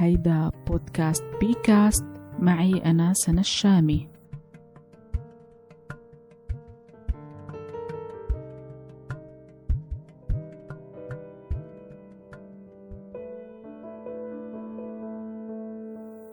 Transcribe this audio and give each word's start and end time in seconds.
هيدا 0.00 0.50
بودكاست 0.66 1.24
بيكاست. 1.40 2.04
معي 2.38 2.74
أنا 2.84 3.12
سنة 3.12 3.40
الشامي. 3.40 4.08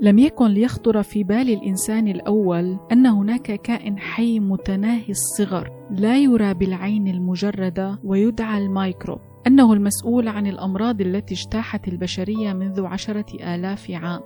لم 0.01 0.19
يكن 0.19 0.47
ليخطر 0.47 1.03
في 1.03 1.23
بال 1.23 1.49
الإنسان 1.49 2.07
الأول 2.07 2.77
أن 2.91 3.05
هناك 3.05 3.61
كائن 3.61 3.97
حي 3.99 4.39
متناهي 4.39 5.09
الصغر 5.09 5.71
لا 5.91 6.17
يرى 6.17 6.53
بالعين 6.53 7.07
المجردة 7.07 7.99
ويدعى 8.03 8.57
الميكروب. 8.65 9.26
أنه 9.47 9.73
المسؤول 9.73 10.27
عن 10.27 10.47
الأمراض 10.47 11.01
التي 11.01 11.33
اجتاحت 11.33 11.87
البشرية 11.87 12.53
منذ 12.53 12.85
عشرة 12.85 13.55
آلاف 13.55 13.91
عام. 13.91 14.21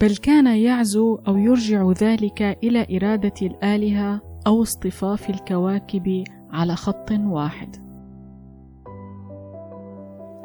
بل 0.00 0.16
كان 0.16 0.46
يعزو 0.46 1.18
أو 1.28 1.36
يرجع 1.36 1.92
ذلك 1.92 2.42
إلى 2.42 2.86
إرادة 2.96 3.34
الآلهة 3.42 4.20
أو 4.46 4.62
اصطفاف 4.62 5.30
الكواكب 5.30 6.24
على 6.50 6.76
خط 6.76 7.10
واحد. 7.12 7.76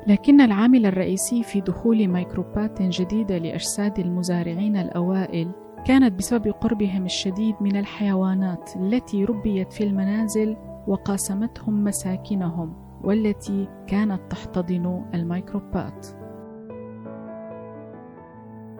لكن 0.08 0.42
العامل 0.42 0.86
الرئيسي 0.86 1.44
في 1.44 1.62
دخول 1.62 2.08
ميكروبات 2.08 2.82
جديدة 2.82 3.38
لأجساد 3.38 4.00
المزارعين 4.00 4.78
الأوائل 4.78 5.52
كانت 5.86 6.14
بسبب 6.14 6.48
قربهم 6.48 7.06
الشديد 7.06 7.56
من 7.62 7.76
الحيوانات 7.76 8.70
التي 8.76 9.26
ربيت 9.26 9.74
في 9.74 9.84
المنازل 9.84 10.58
وقاسمتهم 10.88 11.84
مساكنهم. 11.84 12.83
والتي 13.04 13.68
كانت 13.88 14.22
تحتضن 14.32 15.06
الميكروبات. 15.14 16.08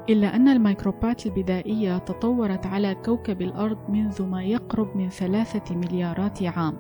إلا 0.10 0.36
أن 0.36 0.48
الميكروبات 0.48 1.26
البدائية 1.26 1.98
تطورت 1.98 2.66
على 2.66 2.96
كوكب 2.96 3.42
الأرض 3.42 3.90
منذ 3.90 4.24
ما 4.26 4.44
يقرب 4.44 4.98
من 4.98 5.10
ثلاثة 5.10 5.76
مليارات 5.76 6.44
عام 6.44 6.78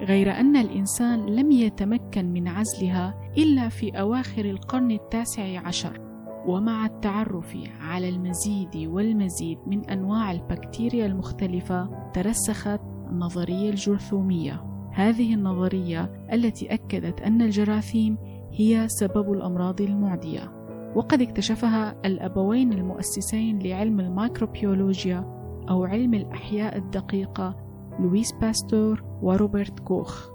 غير 0.00 0.32
أن 0.40 0.56
الإنسان 0.56 1.26
لم 1.26 1.50
يتمكن 1.50 2.32
من 2.32 2.48
عزلها 2.48 3.14
إلا 3.38 3.68
في 3.68 3.90
أواخر 4.00 4.44
القرن 4.44 4.90
التاسع 4.90 5.66
عشر. 5.66 6.00
ومع 6.46 6.86
التعرف 6.86 7.56
على 7.80 8.08
المزيد 8.08 8.76
والمزيد 8.76 9.58
من 9.66 9.84
أنواع 9.90 10.32
البكتيريا 10.32 11.06
المختلفة 11.06 12.10
ترسخت 12.12 12.80
النظرية 13.10 13.70
الجرثومية. 13.70 14.77
هذه 14.98 15.34
النظرية 15.34 16.26
التي 16.32 16.74
أكدت 16.74 17.20
أن 17.22 17.42
الجراثيم 17.42 18.16
هي 18.52 18.88
سبب 18.88 19.32
الأمراض 19.32 19.80
المعدية. 19.80 20.52
وقد 20.94 21.22
اكتشفها 21.22 21.96
الأبوين 22.04 22.72
المؤسسين 22.72 23.58
لعلم 23.58 24.00
الميكروبيولوجيا 24.00 25.24
أو 25.70 25.84
علم 25.84 26.14
الأحياء 26.14 26.76
الدقيقة 26.76 27.56
لويس 28.00 28.32
باستور 28.32 29.04
وروبرت 29.22 29.80
كوخ. 29.80 30.30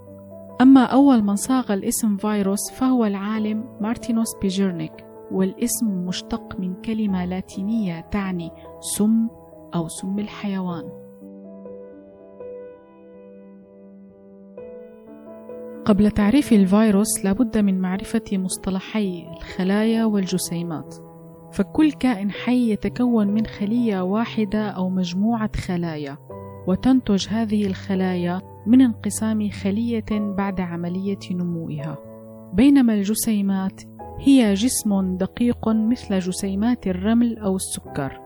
أما 0.61 0.83
أول 0.83 1.23
من 1.23 1.35
صاغ 1.35 1.73
الاسم 1.73 2.17
فيروس 2.17 2.71
فهو 2.71 3.05
العالم 3.05 3.65
مارتينوس 3.81 4.35
بيجرنيك 4.41 5.05
والاسم 5.31 5.87
مشتق 5.87 6.59
من 6.59 6.73
كلمة 6.81 7.25
لاتينية 7.25 8.01
تعني 8.01 8.51
سم 8.79 9.27
أو 9.75 9.87
سم 9.87 10.19
الحيوان. 10.19 11.02
قبل 15.85 16.11
تعريف 16.11 16.53
الفيروس 16.53 17.25
لابد 17.25 17.57
من 17.57 17.81
معرفة 17.81 18.23
مصطلحي 18.31 19.27
الخلايا 19.37 20.05
والجسيمات. 20.05 20.95
فكل 21.51 21.91
كائن 21.91 22.31
حي 22.31 22.71
يتكون 22.71 23.27
من 23.27 23.45
خلية 23.45 24.01
واحدة 24.01 24.69
أو 24.69 24.89
مجموعة 24.89 25.57
خلايا 25.57 26.17
وتنتج 26.67 27.27
هذه 27.29 27.65
الخلايا 27.65 28.41
من 28.67 28.81
انقسام 28.81 29.49
خلية 29.49 30.05
بعد 30.11 30.61
عملية 30.61 31.19
نموها. 31.31 31.97
بينما 32.53 32.93
الجسيمات 32.93 33.81
هي 34.19 34.53
جسم 34.53 35.17
دقيق 35.17 35.69
مثل 35.69 36.19
جسيمات 36.19 36.87
الرمل 36.87 37.37
أو 37.37 37.55
السكر. 37.55 38.19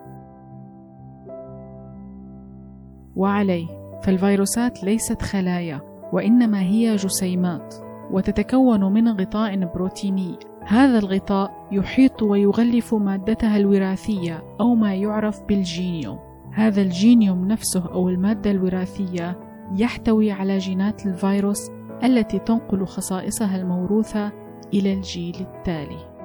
وعليه 3.16 3.68
فالفيروسات 4.04 4.84
ليست 4.84 5.22
خلايا. 5.22 5.87
وإنما 6.14 6.62
هي 6.62 6.96
جسيمات 6.96 7.76
وتتكون 8.12 8.94
من 8.94 9.08
غطاء 9.08 9.66
بروتيني. 9.76 10.40
هذا 10.64 11.00
الغطاء 11.00 11.68
يحيط 11.72 12.24
ويغلف 12.24 12.94
مادتها 12.94 13.58
الوراثية 13.58 14.44
أو 14.60 14.76
ما 14.76 14.96
يعرف 14.96 15.42
بالجينيوم. 15.44 16.20
هذا 16.54 16.82
الجينيوم 16.82 17.48
نفسه 17.48 17.86
أو 17.94 18.10
المادة 18.10 18.52
الوراثية 18.52 19.40
يحتوي 19.76 20.32
على 20.32 20.58
جينات 20.58 21.06
الفيروس 21.06 21.70
التي 22.04 22.40
تنقل 22.40 22.86
خصائصها 22.86 23.56
الموروثة 23.56 24.32
إلى 24.74 24.94
الجيل 24.94 25.36
التالي. 25.40 26.18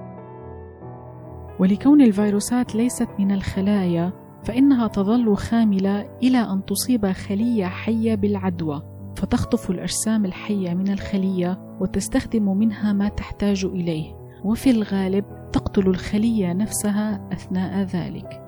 ولكون 1.58 2.02
الفيروسات 2.02 2.74
ليست 2.74 3.08
من 3.18 3.32
الخلايا 3.32 4.12
فإنها 4.44 4.88
تظل 4.88 5.36
خاملة 5.36 6.08
إلى 6.22 6.38
أن 6.38 6.64
تصيب 6.64 7.06
خلية 7.06 7.66
حية 7.66 8.14
بالعدوى. 8.14 8.91
فتخطف 9.16 9.70
الأجسام 9.70 10.24
الحية 10.24 10.74
من 10.74 10.92
الخلية 10.92 11.76
وتستخدم 11.80 12.58
منها 12.58 12.92
ما 12.92 13.08
تحتاج 13.08 13.64
إليه 13.64 14.14
وفي 14.44 14.70
الغالب 14.70 15.24
تقتل 15.52 15.86
الخلية 15.86 16.52
نفسها 16.52 17.28
أثناء 17.32 17.82
ذلك. 17.82 18.42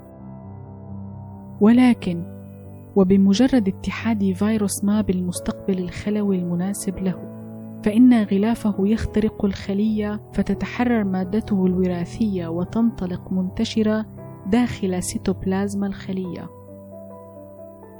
ولكن 1.60 2.24
وبمجرد 2.96 3.68
اتحاد 3.68 4.32
فيروس 4.32 4.84
ما 4.84 5.00
بالمستقبل 5.00 5.78
الخلوي 5.78 6.36
المناسب 6.36 6.98
له 6.98 7.34
فإن 7.84 8.22
غلافه 8.22 8.74
يخترق 8.78 9.44
الخلية 9.44 10.20
فتتحرر 10.32 11.04
مادته 11.04 11.66
الوراثية 11.66 12.46
وتنطلق 12.48 13.32
منتشرة 13.32 14.06
داخل 14.46 15.02
سيتوبلازما 15.02 15.86
الخلية. 15.86 16.50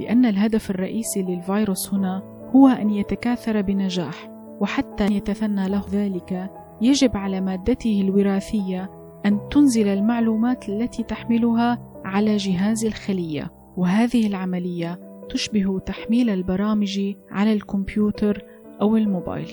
لأن 0.01 0.27
الهدف 0.27 0.71
الرئيسي 0.71 1.23
للفيروس 1.23 1.95
هنا 1.95 2.23
هو 2.57 2.69
أن 2.69 2.91
يتكاثر 2.91 3.63
بنجاح 3.63 4.31
وحتى 4.61 5.07
يتثنى 5.07 5.69
له 5.69 5.85
ذلك 5.93 6.51
يجب 6.81 7.17
على 7.17 7.41
مادته 7.41 8.01
الوراثية 8.01 8.91
أن 9.27 9.49
تنزل 9.51 9.89
المعلومات 9.89 10.69
التي 10.69 11.03
تحملها 11.03 11.79
على 12.05 12.37
جهاز 12.37 12.85
الخلية. 12.85 13.51
وهذه 13.77 14.27
العملية 14.27 15.01
تشبه 15.29 15.79
تحميل 15.79 16.31
البرامج 16.31 17.15
على 17.31 17.53
الكمبيوتر 17.53 18.45
أو 18.81 18.97
الموبايل. 18.97 19.53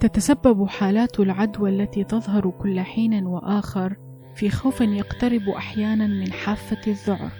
تتسبب 0.00 0.66
حالات 0.66 1.20
العدوى 1.20 1.70
التي 1.70 2.04
تظهر 2.04 2.50
كل 2.50 2.80
حين 2.80 3.26
وآخر 3.26 3.96
في 4.36 4.50
خوف 4.50 4.80
يقترب 4.80 5.48
أحيانا 5.48 6.06
من 6.06 6.32
حافة 6.32 6.80
الذعر 6.86 7.30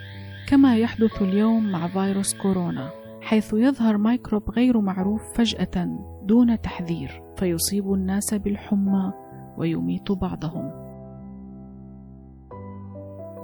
كما 0.47 0.77
يحدث 0.77 1.21
اليوم 1.21 1.71
مع 1.71 1.87
فيروس 1.87 2.33
كورونا 2.33 2.89
حيث 3.21 3.53
يظهر 3.53 3.97
ميكروب 3.97 4.49
غير 4.49 4.81
معروف 4.81 5.21
فجأة 5.33 5.99
دون 6.23 6.61
تحذير 6.61 7.23
فيصيب 7.35 7.93
الناس 7.93 8.33
بالحمى 8.33 9.13
ويميت 9.57 10.11
بعضهم. 10.11 10.71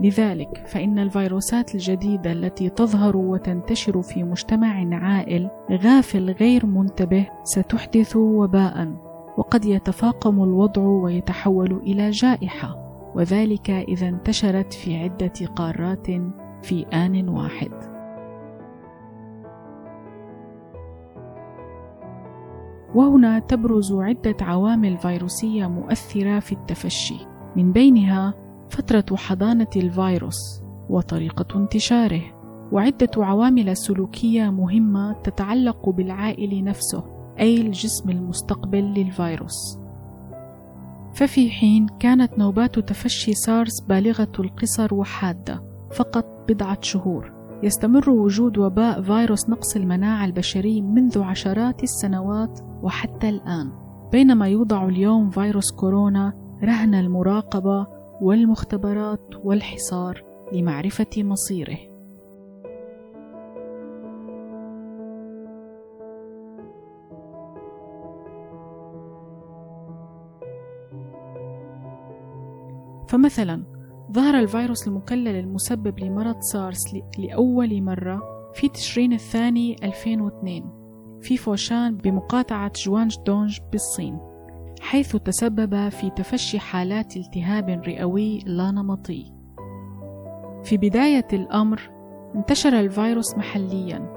لذلك 0.02 0.64
فإن 0.68 1.00
الفيروسات 1.00 1.75
الجديدة 1.75 2.31
التي 2.31 2.70
تظهر 2.70 3.18
وتنتشر 3.18 4.02
في 4.02 4.24
مجتمع 4.24 4.96
عائل 4.96 5.50
غافل 5.72 6.32
غير 6.32 6.66
منتبه 6.66 7.28
ستحدث 7.44 8.16
وباء 8.16 8.96
وقد 9.38 9.66
يتفاقم 9.66 10.44
الوضع 10.44 10.82
ويتحول 10.82 11.73
إلى 11.73 12.09
جائحة. 12.09 12.83
وذلك 13.16 13.70
إذا 13.70 14.08
انتشرت 14.08 14.74
في 14.74 14.98
عدة 14.98 15.34
قارات 15.56 16.08
في 16.62 16.86
آن 16.94 17.30
واحد. 17.30 17.72
وهنا 22.96 23.40
تبرز 23.40 23.94
عدة 23.94 24.38
عوامل 24.42 24.98
فيروسية 24.98 25.68
مؤثرة 25.68 26.40
في 26.40 26.52
التفشي، 26.52 27.28
من 27.56 27.72
بينها 27.72 28.34
فترة 28.70 29.16
حضانة 29.16 29.68
الفيروس 29.76 30.64
وطريقة 30.90 31.60
انتشاره، 31.60 32.22
وعدة 32.72 33.10
عوامل 33.18 33.78
سلوكية 33.78 34.50
مهمة 34.50 35.14
تتعلق 35.14 35.90
بالعائل 35.90 36.64
نفسه، 36.64 37.04
أي 37.40 37.62
الجسم 37.62 38.10
المستقبل 38.10 38.84
للفيروس. 38.84 39.83
ففي 41.14 41.50
حين 41.50 41.88
كانت 42.00 42.38
نوبات 42.38 42.80
تفشي 42.80 43.34
سارس 43.34 43.82
بالغة 43.82 44.32
القصر 44.40 44.94
وحادة 44.94 45.64
فقط 45.92 46.26
بضعة 46.50 46.82
شهور. 46.82 47.34
يستمر 47.64 48.10
وجود 48.10 48.58
وباء 48.58 49.02
فيروس 49.02 49.50
نقص 49.50 49.76
المناعة 49.76 50.26
البشري 50.26 50.82
منذ 50.82 51.22
عشرات 51.22 51.84
السنوات 51.84 52.60
وحتى 52.82 53.30
الآن. 53.30 53.72
بينما 54.12 54.48
يوضع 54.48 54.88
اليوم 54.88 55.30
فيروس 55.30 55.72
كورونا 55.72 56.34
رهن 56.64 56.96
المراقبة 56.96 57.88
والمختبرات 58.22 59.36
والحصار 59.44 60.24
لمعرفة 60.54 61.10
مصيره. 61.18 61.92
فمثلا 73.14 73.64
ظهر 74.12 74.40
الفيروس 74.40 74.88
المكلل 74.88 75.28
المسبب 75.28 76.00
لمرض 76.00 76.40
سارس 76.40 76.96
لأول 77.18 77.82
مرة 77.82 78.22
في 78.54 78.70
تشرين 78.70 79.14
الثاني 79.14 79.76
2002 79.84 80.64
في 81.22 81.38
فوشان 81.38 81.98
بمقاطعة 81.98 82.72
جوانج 82.76 83.18
دونج 83.26 83.60
بالصين 83.72 84.20
حيث 84.82 85.16
تسبب 85.16 85.90
في 85.90 86.10
تفشي 86.10 86.60
حالات 86.60 87.18
التهاب 87.18 87.70
رئوي 87.70 88.40
لا 88.46 88.72
نمطي 88.72 89.34
في 90.64 90.78
بداية 90.78 91.28
الأمر 91.34 91.82
انتشر 92.36 92.80
الفيروس 92.80 93.38
محليا 93.38 94.14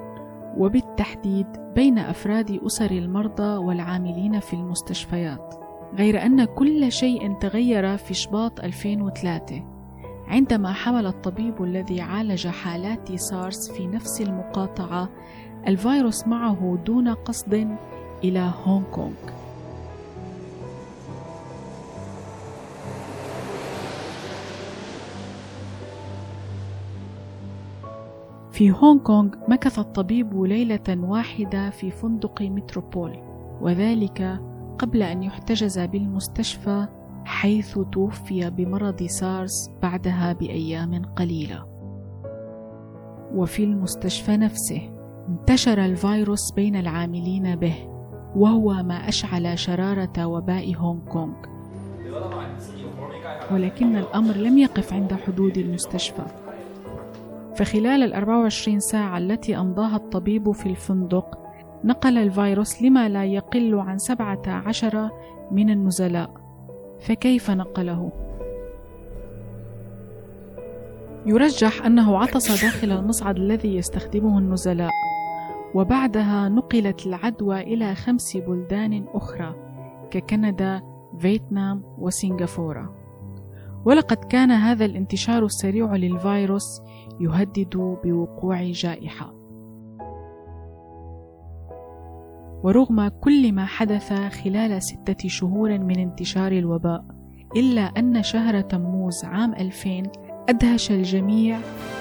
وبالتحديد 0.59 1.47
بين 1.75 1.99
أفراد 1.99 2.61
أسر 2.67 2.91
المرضى 2.91 3.57
والعاملين 3.57 4.41
في 4.41 4.55
المستشفيات. 4.55 5.66
غير 5.97 6.27
أن 6.27 6.45
كل 6.45 6.93
شيء 6.93 7.33
تغير 7.33 7.97
في 7.97 8.15
شباط 8.15 8.61
2003 8.61 9.63
عندما 10.29 10.73
حمل 10.73 11.07
الطبيب 11.07 11.63
الذي 11.63 12.01
عالج 12.01 12.47
حالات 12.47 13.15
سارس 13.15 13.71
في 13.71 13.87
نفس 13.87 14.21
المقاطعة 14.21 15.09
الفيروس 15.67 16.27
معه 16.27 16.79
دون 16.87 17.09
قصد 17.09 17.77
إلى 18.25 18.53
هونغ 18.65 18.85
كونغ. 18.91 19.15
في 28.53 28.71
هونغ 28.71 29.03
كونغ 29.03 29.29
مكث 29.49 29.79
الطبيب 29.79 30.43
ليلة 30.43 30.99
واحدة 31.01 31.71
في 31.71 31.91
فندق 31.91 32.43
متروبول 32.43 33.19
وذلك 33.61 34.41
قبل 34.79 35.03
أن 35.03 35.23
يحتجز 35.23 35.79
بالمستشفى 35.79 36.87
حيث 37.25 37.79
توفي 37.93 38.51
بمرض 38.51 39.03
سارس 39.03 39.71
بعدها 39.83 40.33
بأيام 40.33 41.05
قليلة. 41.05 41.67
وفي 43.35 43.65
المستشفى 43.65 44.37
نفسه 44.37 44.91
انتشر 45.29 45.85
الفيروس 45.85 46.53
بين 46.53 46.77
العاملين 46.77 47.57
به 47.57 47.75
وهو 48.37 48.83
ما 48.83 49.09
أشعل 49.09 49.59
شرارة 49.59 50.27
وباء 50.27 50.75
هونغ 50.75 51.05
كونغ. 51.05 51.35
ولكن 53.53 53.97
الأمر 53.97 54.35
لم 54.35 54.59
يقف 54.59 54.93
عند 54.93 55.15
حدود 55.15 55.59
المستشفى. 55.59 56.23
فخلال 57.57 58.03
ال 58.03 58.15
24 58.15 58.81
ساعة 58.81 59.19
التي 59.19 59.57
أمضاها 59.57 59.97
الطبيب 59.97 60.53
في 60.53 60.67
الفندق 60.67 61.46
نقل 61.87 62.19
الفيروس 62.19 62.83
لما 62.83 63.09
لا 63.09 63.25
يقل 63.25 63.75
عن 63.75 63.99
سبعة 63.99 64.43
عشر 64.47 65.11
من 65.51 65.71
النزلاء. 65.71 66.31
فكيف 67.01 67.51
نقله؟ 67.51 68.13
يرجح 71.27 71.87
أنه 71.87 72.19
عطس 72.19 72.65
داخل 72.65 72.93
المصعد 72.93 73.37
الذي 73.37 73.77
يستخدمه 73.77 74.39
النزلاء 74.39 74.91
وبعدها 75.75 76.49
نقلت 76.49 77.07
العدوى 77.07 77.61
إلى 77.61 77.95
خمس 77.95 78.37
بلدان 78.37 79.05
أخرى 79.15 79.55
ككندا، 80.11 80.83
فيتنام 81.19 81.83
وسنغافورة. 81.99 82.95
ولقد 83.85 84.17
كان 84.17 84.51
هذا 84.51 84.85
الانتشار 84.85 85.45
السريع 85.45 85.97
للفيروس 85.97 86.83
يهدد 87.21 87.99
بوقوع 88.05 88.63
جائحة. 88.63 89.36
ورغم 92.63 93.09
كل 93.09 93.53
ما 93.53 93.65
حدث 93.67 94.13
خلال 94.13 94.83
ستة 94.83 95.29
شهور 95.29 95.79
من 95.79 95.99
انتشار 95.99 96.53
الوباء 96.53 97.05
إلا 97.57 97.83
أن 97.83 98.23
شهر 98.23 98.61
تموز 98.61 99.25
عام 99.25 99.55
2000 99.55 100.03
أدهش 100.49 100.91
الجميع 100.91 101.59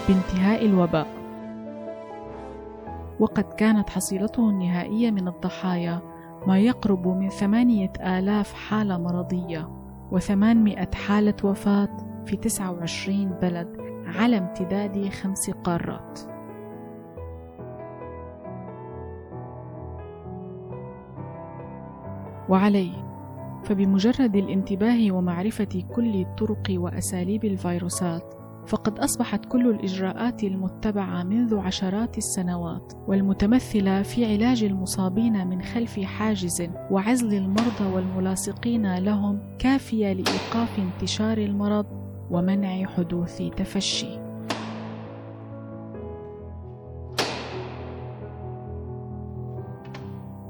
بانتهاء 0.08 0.66
الوباء. 0.66 1.08
وقد 3.20 3.44
كانت 3.44 3.90
حصيلته 3.90 4.50
النهائية 4.50 5.12
من 5.12 5.28
الضحايا 5.28 6.02
ما 6.48 6.60
يقرب 6.60 7.08
من 7.08 7.30
ثمانية 7.30 7.94
آلاف 8.02 8.54
حالة 8.54 8.98
مرضية 8.98 9.70
وثمانمائة 10.12 10.92
حالة 10.94 11.36
وفاة 11.44 11.98
في 12.26 12.38
29 12.38 13.30
بلد 13.42 13.78
على 14.06 14.38
امتداد 14.38 15.10
خمس 15.10 15.50
قارات. 15.50 16.35
وعليه. 22.50 23.06
فبمجرد 23.64 24.36
الانتباه 24.36 25.12
ومعرفة 25.12 25.84
كل 25.96 26.26
طرق 26.38 26.68
وأساليب 26.70 27.46
الفيروسات 27.46 28.34
فقد 28.68 29.00
أصبحت 29.00 29.46
كل 29.46 29.70
الإجراءات 29.70 30.44
المتبعة 30.44 31.24
منذ 31.24 31.58
عشرات 31.58 32.18
السنوات 32.18 32.94
والمتمثلة 33.08 34.02
في 34.02 34.34
علاج 34.34 34.64
المصابين 34.64 35.48
من 35.48 35.62
خلف 35.62 36.00
حاجز 36.00 36.70
وعزل 36.92 37.34
المرضى 37.34 37.94
والملاصقين 37.94 38.96
لهم 38.98 39.40
كافية 39.60 40.14
لإيقاف 40.14 40.80
انتشار 40.80 41.38
المرض 41.38 41.86
ومنع 42.32 42.86
حدوث 42.86 43.42
تفشي. 43.58 44.25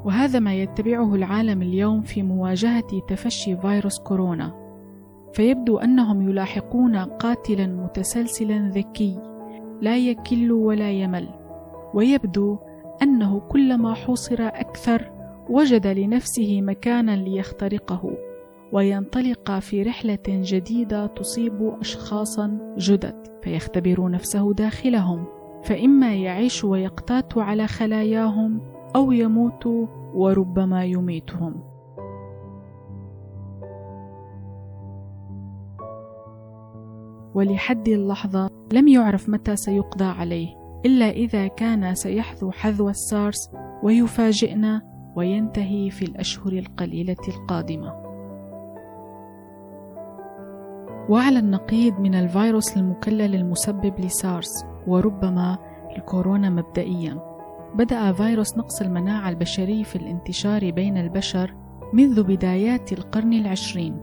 وهذا 0.06 0.40
ما 0.40 0.54
يتبعه 0.54 1.16
العالم 1.16 1.62
اليوم 1.62 2.02
في 2.02 2.24
مواجهة 2.24 3.00
تفشي 3.07 3.57
فيروس 3.57 4.00
كورونا. 4.00 4.66
فيبدو 5.34 5.78
أنهم 5.78 6.30
يلاحقون 6.30 6.96
قاتلا 6.96 7.68
متسلسلا 7.68 8.69
ذكي 8.69 9.19
لا 9.81 9.98
يكل 9.98 10.52
ولا 10.52 10.92
يمل. 10.92 11.30
ويبدو 11.94 12.57
أنه 13.02 13.40
كلما 13.40 13.94
حوصر 13.94 14.38
أكثر 14.40 15.12
وجد 15.50 15.88
لنفسه 15.88 16.62
مكانا 16.62 17.15
ليخترقه 17.15 18.18
وينطلق 18.72 19.60
في 19.60 19.84
رحلة 19.84 20.24
جديدة 20.27 21.06
تصيب 21.06 21.74
أشخاصا 21.82 22.75
جدد 22.77 23.27
فيختبر 23.44 24.10
نفسه 24.10 24.53
داخلهم 24.53 25.25
فإما 25.63 26.15
يعيش 26.15 26.63
ويقتات 26.63 27.38
على 27.38 27.68
خلاياهم 27.68 28.75
أو 28.96 29.12
يموت 29.12 29.68
وربما 30.14 30.86
يميتهم 30.86 31.56
ولحد 37.36 37.88
اللحظة 37.88 38.50
لم 38.74 38.88
يعرف 38.88 39.30
متى 39.30 39.56
سيقضى 39.56 40.06
عليه 40.06 40.48
إلا 40.86 41.10
إذا 41.10 41.48
كان 41.48 41.96
سيحذو 41.96 42.52
حذو 42.52 42.90
السارس 42.90 43.52
ويفاجئنا 43.84 44.82
وينتهي 45.16 45.90
في 45.90 46.06
الأشهر 46.06 46.54
القليلة 46.54 47.16
القادمة. 47.28 47.94
وعلى 51.10 51.40
النقيض 51.40 52.00
من 52.00 52.16
الفيروس 52.16 52.78
المكلل 52.78 53.36
المسبب 53.36 53.94
لسارس 54.00 54.66
وربما 54.88 55.58
الكورونا 55.98 56.50
مبدئيا 56.50 57.35
بدأ 57.75 58.12
فيروس 58.12 58.58
نقص 58.58 58.82
المناعة 58.82 59.29
البشري 59.29 59.84
في 59.84 59.96
الانتشار 59.96 60.72
بين 60.72 60.98
البشر 60.98 61.55
منذ 61.94 62.24
بدايات 62.24 62.94
القرن 62.94 63.34
العشرين. 63.34 63.98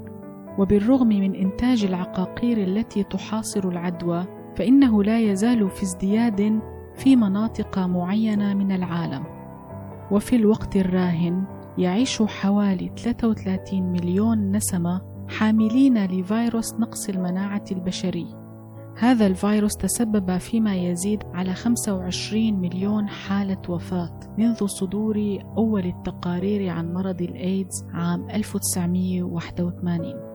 وبالرغم 0.58 1.06
من 1.08 1.34
إنتاج 1.34 1.84
العقاقير 1.84 2.58
التي 2.58 3.02
تحاصر 3.02 3.68
العدوى 3.68 4.24
فإنه 4.56 5.02
لا 5.02 5.20
يزال 5.20 5.70
في 5.70 5.82
ازدياد 5.82 6.60
في 6.96 7.16
مناطق 7.16 7.78
معينة 7.78 8.54
من 8.54 8.72
العالم. 8.72 9.24
وفي 10.10 10.36
الوقت 10.36 10.76
الراهن 10.76 11.44
يعيش 11.78 12.22
حوالي 12.22 12.90
33 12.96 13.82
مليون 13.82 14.52
نسمة 14.52 15.02
حاملين 15.28 16.04
لفيروس 16.04 16.74
نقص 16.74 17.08
المناعة 17.08 17.64
البشري. 17.72 18.41
هذا 19.02 19.26
الفيروس 19.26 19.76
تسبب 19.76 20.38
فيما 20.38 20.76
يزيد 20.76 21.22
على 21.34 21.54
25 21.54 22.60
مليون 22.60 23.08
حالة 23.08 23.62
وفاة 23.68 24.20
منذ 24.38 24.66
صدور 24.66 25.38
أول 25.56 25.86
التقارير 25.86 26.68
عن 26.68 26.94
مرض 26.94 27.22
الإيدز 27.22 27.84
عام 27.92 28.30
1981 28.30 30.32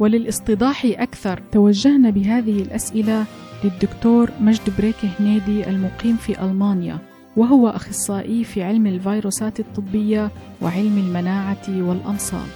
وللاستيضاح 0.00 0.84
أكثر 0.84 1.42
توجهنا 1.52 2.10
بهذه 2.10 2.62
الأسئلة 2.62 3.24
للدكتور 3.64 4.30
مجد 4.40 4.76
بريكه 4.78 5.08
هنيدي 5.20 5.70
المقيم 5.70 6.16
في 6.16 6.44
ألمانيا. 6.44 7.09
وهو 7.36 7.68
أخصائي 7.68 8.44
في 8.44 8.62
علم 8.62 8.86
الفيروسات 8.86 9.60
الطبية 9.60 10.30
وعلم 10.62 10.98
المناعة 10.98 11.68
والأمصال 11.68 12.46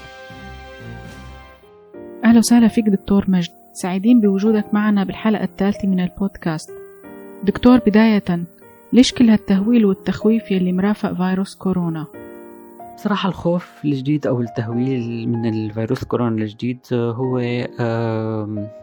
أهلا 2.24 2.38
وسهلا 2.38 2.68
فيك 2.68 2.84
دكتور 2.88 3.24
مجد. 3.28 3.52
سعيدين 3.72 4.20
بوجودك 4.20 4.74
معنا 4.74 5.04
بالحلقة 5.04 5.44
الثالثة 5.44 5.88
من 5.88 6.00
البودكاست. 6.00 6.70
دكتور 7.44 7.78
بداية 7.78 8.44
ليش 8.92 9.12
كل 9.12 9.30
هالتهويل 9.30 9.84
والتخويف 9.86 10.50
يلي 10.50 10.72
مرافق 10.72 11.12
فيروس 11.12 11.54
كورونا؟ 11.54 12.06
بصراحة 12.96 13.28
الخوف 13.28 13.84
الجديد 13.84 14.26
أو 14.26 14.40
التهويل 14.40 15.28
من 15.28 15.48
الفيروس 15.54 16.04
كورونا 16.04 16.42
الجديد 16.42 16.78
هو 16.92 17.38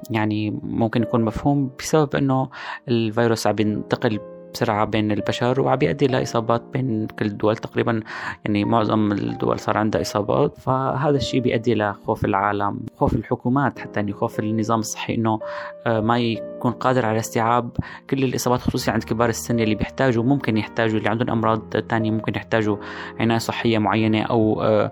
يعني 0.10 0.60
ممكن 0.64 1.02
يكون 1.02 1.22
مفهوم 1.26 1.72
بسبب 1.80 2.16
أنه 2.16 2.50
الفيروس 2.88 3.48
عم 3.48 3.56
ينتقل 3.60 4.20
بسرعة 4.54 4.86
بين 4.86 5.12
البشر 5.12 5.62
وعم 5.62 5.76
بيؤدي 5.76 6.08
لإصابات 6.08 6.62
بين 6.74 7.08
كل 7.08 7.26
الدول 7.26 7.58
تقريبا 7.58 8.00
يعني 8.46 8.66
معظم 8.66 9.12
الدول 9.12 9.60
صار 9.60 9.78
عندها 9.78 10.02
إصابات. 10.02 10.58
فهذا 10.58 11.18
الشيء 11.18 11.40
بيؤدي 11.40 11.76
لخوف 11.76 12.26
العالم 12.26 12.80
خوف 12.98 13.16
الحكومات 13.16 13.80
حتى 13.80 14.00
يعني 14.00 14.14
خوف 14.14 14.40
النظام 14.40 14.80
الصحي 14.80 15.16
إنه 15.16 15.40
آه، 15.86 16.00
ما 16.00 16.18
يكون 16.62 16.72
قادر 16.72 17.06
على 17.06 17.20
استيعاب 17.20 17.70
كل 18.10 18.24
الإصابات 18.24 18.60
خصوصا 18.60 18.92
عند 18.92 19.04
كبار 19.04 19.30
السن 19.30 19.60
اللي 19.60 19.76
بيحتاجوا 19.76 20.24
ممكن 20.24 20.58
يحتاجوا 20.58 20.98
اللي 20.98 21.10
عندهم 21.10 21.30
أمراض 21.30 21.60
تانية 21.60 22.12
ممكن 22.12 22.36
يحتاجوا 22.36 22.78
عناية 23.20 23.38
صحية 23.38 23.78
معينة 23.78 24.22
أو 24.22 24.62
آه، 24.62 24.92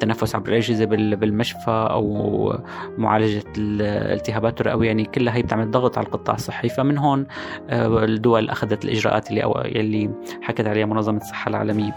تنفس 0.00 0.34
عبر 0.34 0.48
الأجهزة 0.48 0.84
بالمشفى 0.84 1.88
أو 1.90 2.58
معالجة 2.98 3.44
الالتهابات 3.58 4.60
الرئوية. 4.60 4.86
يعني 4.86 5.04
كلها 5.04 5.34
هي 5.34 5.42
بتعمل 5.42 5.70
ضغط 5.70 5.98
على 5.98 6.06
القطاع 6.06 6.34
الصحي. 6.34 6.68
فمن 6.68 6.98
هون 6.98 7.26
آه، 7.70 8.04
الدول 8.04 8.50
أخذت 8.50 8.84
الإجراءات 8.84 9.30
اللي 9.30 9.44
أو 9.44 9.60
اللي 9.60 10.10
حكت 10.42 10.66
عليها 10.66 10.86
منظمة 10.86 11.16
الصحة 11.16 11.48
العالمية. 11.48 11.94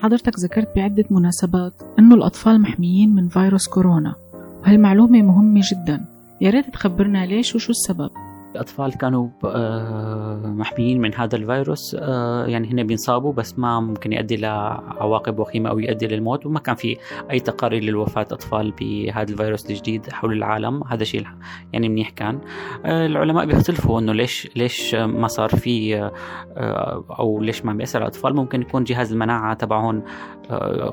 حضرتك 0.00 0.38
ذكرت 0.38 0.68
بعدة 0.76 1.04
مناسبات 1.10 1.82
أنه 1.98 2.14
الأطفال 2.14 2.60
محميين 2.60 3.14
من 3.14 3.28
فيروس 3.28 3.68
كورونا. 3.68 4.27
وهالمعلومة 4.68 5.22
مهمة 5.22 5.60
جدا. 5.64 6.04
يا 6.40 6.50
ريت 6.50 6.70
تخبرنا 6.70 7.26
ليش 7.26 7.54
وشو 7.54 7.70
السبب. 7.70 8.10
الأطفال 8.58 8.98
كانوا 8.98 9.28
آه، 9.44 10.42
محميين 10.46 11.00
من 11.00 11.14
هذا 11.14 11.36
الفيروس. 11.36 11.96
آه، 12.00 12.46
يعني 12.46 12.68
هنا 12.68 12.82
بينصابوا 12.82 13.32
بس 13.32 13.58
ما 13.58 13.80
ممكن 13.80 14.12
يؤدي 14.12 14.36
لعواقب 14.36 15.38
وخيمة 15.38 15.70
أو 15.70 15.78
يؤدي 15.78 16.06
للموت 16.06 16.46
وما 16.46 16.60
كان 16.60 16.74
في 16.74 16.96
أي 17.30 17.40
تقارير 17.40 17.82
للوفاة 17.82 18.22
أطفال 18.22 18.72
بهذا 18.80 19.32
الفيروس 19.32 19.70
الجديد 19.70 20.10
حول 20.12 20.32
العالم. 20.32 20.84
هذا 20.84 21.04
شيء 21.04 21.26
يعني 21.72 21.88
منيح 21.88 22.10
كان. 22.10 22.40
آه، 22.84 23.06
العلماء 23.06 23.46
بيختلفوا 23.46 24.00
إنه 24.00 24.12
ليش 24.12 24.48
ليش 24.56 24.94
ما 24.94 25.28
صار 25.28 25.48
في 25.48 26.10
أو 27.18 27.40
ليش 27.40 27.64
ما 27.64 27.72
بيأثر 27.72 27.98
على 27.98 28.08
الأطفال. 28.08 28.36
ممكن 28.36 28.60
يكون 28.60 28.84
جهاز 28.84 29.12
المناعة 29.12 29.54
تبعهم 29.54 30.02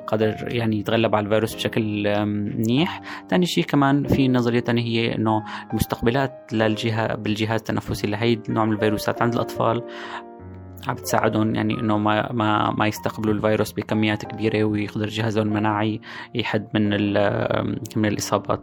قادر 0.08 0.36
يعني 0.48 0.80
يتغلب 0.80 1.16
على 1.16 1.26
الفيروس 1.26 1.56
بشكل 1.56 2.26
منيح. 2.26 3.02
ثاني 3.30 3.46
شيء 3.46 3.64
كمان 3.64 4.08
في 4.08 4.28
نظرية 4.28 4.64
هي 4.70 5.16
إنه 5.16 5.44
المستقبلات 5.70 6.54
للجهة 6.54 7.16
بالجهاز 7.16 7.55
الجهاز 7.56 7.60
التنفسي 7.60 8.08
لهي 8.08 8.34
النوع 8.50 8.66
من 8.66 8.74
الفيروسات 8.74 9.22
عند 9.22 9.34
الأطفال 9.34 9.84
عم 10.88 10.96
بتساعدهم 10.96 11.56
يعني 11.56 11.80
إنه 11.80 11.98
ما 11.98 12.32
ما 12.32 12.72
ما 12.72 12.88
يستقبلوا 12.88 13.34
الفيروس 13.34 13.72
بكميات 13.72 14.26
كبيرة 14.26 14.64
ويقدر 14.64 15.08
جهازهم 15.08 15.48
المناعي 15.48 16.02
يحد 16.36 16.68
من 16.74 16.90
من 17.96 18.06
الإصابات. 18.06 18.62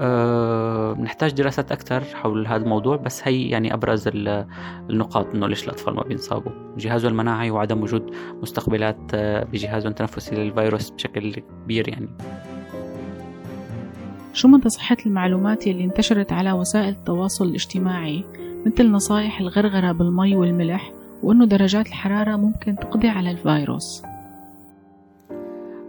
أه 0.00 1.06
دراسات 1.36 1.72
أكثر 1.72 2.00
حول 2.00 2.46
هذا 2.46 2.62
الموضوع 2.62 2.96
بس 2.96 3.28
هي 3.28 3.48
يعني 3.48 3.74
أبرز 3.74 4.10
النقاط 4.14 5.26
إنه 5.34 5.48
ليش 5.48 5.64
الأطفال 5.64 5.94
ما 5.94 6.02
بينصابوا. 6.02 6.52
جهازه 6.76 7.08
المناعي 7.08 7.50
وعدم 7.50 7.82
وجود 7.82 8.10
مستقبلات 8.42 9.00
آه، 9.14 9.44
بجهازه 9.44 9.88
التنفسي 9.88 10.34
للفيروس 10.34 10.90
بشكل 10.90 11.34
كبير 11.34 11.88
يعني. 11.88 12.08
شو 14.38 14.48
مدى 14.48 14.68
صحة 14.68 14.96
المعلومات 15.06 15.66
اللي 15.66 15.84
انتشرت 15.84 16.32
على 16.32 16.52
وسائل 16.52 16.88
التواصل 16.88 17.44
الاجتماعي 17.44 18.24
مثل 18.66 18.90
نصائح 18.90 19.40
الغرغرة 19.40 19.92
بالمي 19.92 20.36
والملح 20.36 20.92
وأنه 21.22 21.46
درجات 21.46 21.86
الحرارة 21.86 22.36
ممكن 22.36 22.76
تقضي 22.76 23.08
على 23.08 23.30
الفيروس. 23.30 24.02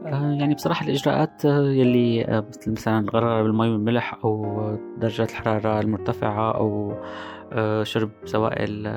آه، 0.05 0.31
يعني 0.31 0.53
بصراحة 0.53 0.85
الإجراءات 0.85 1.45
يلي 1.45 2.25
آه، 2.25 2.43
مثل 2.49 2.71
مثلا 2.71 2.99
الغرغرة 2.99 3.43
بالمي 3.43 3.69
والملح 3.69 4.19
أو 4.23 4.59
درجات 4.97 5.29
الحرارة 5.29 5.79
المرتفعة 5.79 6.51
أو 6.51 6.93
شرب 7.83 8.09
سوائل 8.25 8.87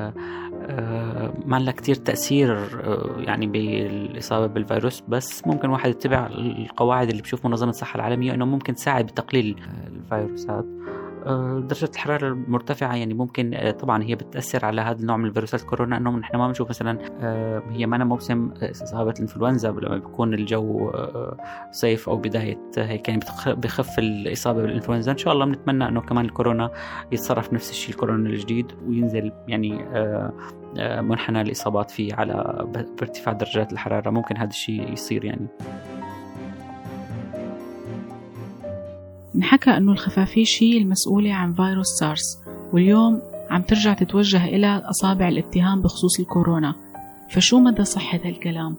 آه، 0.68 1.34
ما 1.44 1.56
لها 1.56 1.72
كتير 1.72 1.94
تأثير 1.94 2.56
آه، 2.84 3.14
يعني 3.18 3.46
بالإصابة 3.46 4.46
بالفيروس 4.46 5.02
بس 5.08 5.46
ممكن 5.46 5.70
واحد 5.70 5.90
يتبع 5.90 6.26
القواعد 6.26 7.08
اللي 7.08 7.22
بشوف 7.22 7.46
منظمة 7.46 7.70
الصحة 7.70 7.96
العالمية 7.96 8.34
أنه 8.34 8.44
ممكن 8.44 8.74
تساعد 8.74 9.06
بتقليل 9.06 9.56
الفيروسات. 9.86 10.64
آه، 10.64 10.81
درجة 11.68 11.90
الحرارة 11.94 12.28
المرتفعة 12.28 12.96
يعني 12.96 13.14
ممكن 13.14 13.54
آه، 13.54 13.70
طبعا 13.70 14.02
هي 14.02 14.14
بتأثر 14.14 14.64
على 14.64 14.80
هذا 14.80 15.00
النوع 15.00 15.16
من 15.16 15.24
الفيروسات 15.24 15.62
كورونا 15.62 15.96
إنه 15.96 16.10
نحن 16.10 16.36
ما 16.36 16.46
بنشوف 16.46 16.68
مثلا 16.68 16.98
آه، 17.20 17.62
هي 17.70 17.86
ما 17.86 18.04
موسم 18.04 18.50
إصابة 18.62 19.10
الإنفلونزا 19.10 19.70
لما 19.70 19.94
بيكون 19.94 20.34
الجو 20.34 20.92
صيف 21.70 22.08
أو 22.08 22.16
بداية 22.16 22.58
هيك 22.76 23.08
يعني 23.08 23.20
بخف 23.46 23.98
الإصابة 23.98 24.62
بالإنفلونزا. 24.62 25.12
إن 25.12 25.18
شاء 25.18 25.32
الله 25.32 25.44
بنتمنى 25.46 25.88
إنه 25.88 26.00
كمان 26.00 26.24
الكورونا 26.24 26.70
يتصرف 27.12 27.52
نفس 27.52 27.70
الشيء 27.70 27.90
الكورونا 27.90 28.28
الجديد 28.28 28.72
وينزل 28.86 29.32
يعني 29.48 29.84
منحنى 31.02 31.40
الاصابات 31.40 31.90
فيه 31.90 32.14
على 32.14 32.66
بارتفاع 32.74 33.32
درجات 33.32 33.72
الحرارة. 33.72 34.10
ممكن 34.10 34.36
هذا 34.36 34.50
الشيء 34.50 34.92
يصير 34.92 35.24
يعني. 35.24 35.46
انحكى 39.36 39.70
أنه 39.70 39.92
الخفافيش 39.92 40.62
هي 40.62 40.78
المسؤولة 40.78 41.32
عن 41.32 41.52
فيروس 41.52 41.88
سارس 41.88 42.38
واليوم 42.72 43.22
عم 43.50 43.62
ترجع 43.62 43.94
تتوجه 43.94 44.44
إلى 44.44 44.82
أصابع 44.90 45.28
الاتهام 45.28 45.82
بخصوص 45.82 46.20
الكورونا 46.20 46.74
فشو 47.30 47.58
مدى 47.58 47.84
صحة 47.84 48.20
هالكلام؟ 48.24 48.76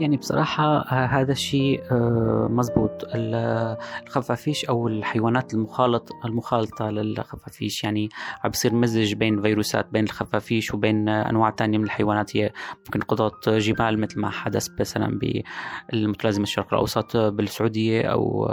يعني 0.00 0.16
بصراحة 0.16 0.64
آه، 0.64 1.06
هذا 1.06 1.32
الشيء 1.32 1.82
آه، 1.90 2.48
مزبوط 2.50 2.90
الخفافيش 3.14 4.64
أو 4.64 4.88
الحيوانات 4.88 5.54
المخالط 5.54 6.10
المخالطة 6.24 6.90
للخفافيش 6.90 7.84
يعني 7.84 8.08
عم 8.44 8.50
بصير 8.50 8.74
مزج 8.74 9.14
بين 9.14 9.42
فيروسات 9.42 9.88
بين 9.92 10.04
الخفافيش 10.04 10.74
وبين 10.74 11.08
أنواع 11.08 11.50
تانية 11.50 11.78
من 11.78 11.84
الحيوانات. 11.84 12.36
هي 12.36 12.52
ممكن 12.86 13.00
قطط 13.00 13.48
جمال 13.48 14.00
مثل 14.00 14.20
ما 14.20 14.30
حدث 14.30 14.68
مثلا 14.80 15.18
بالمتلازمة 15.92 16.42
الشرق 16.42 16.74
الأوسط 16.74 17.16
بالسعودية 17.16 18.02
أو 18.02 18.46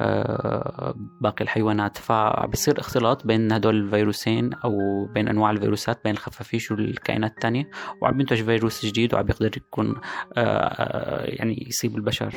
آه، 0.00 0.94
باقي 1.20 1.44
الحيوانات. 1.44 1.96
فبصير 1.96 2.80
اختلاط 2.80 3.26
بين 3.26 3.52
هدول 3.52 3.76
الفيروسين 3.76 4.52
أو 4.52 4.72
بين 5.14 5.28
أنواع 5.28 5.50
الفيروسات 5.50 6.04
بين 6.04 6.12
الخفافيش 6.12 6.70
والكائنات 6.70 7.30
التانية. 7.30 7.70
وعم 8.02 8.20
ينتج 8.20 8.42
فيروس 8.44 8.86
جديد 8.86 9.14
وعم 9.14 9.28
يقدر 9.28 9.50
يكون 9.56 9.94
يعني 11.24 11.66
يصيب 11.68 11.96
البشر. 11.96 12.34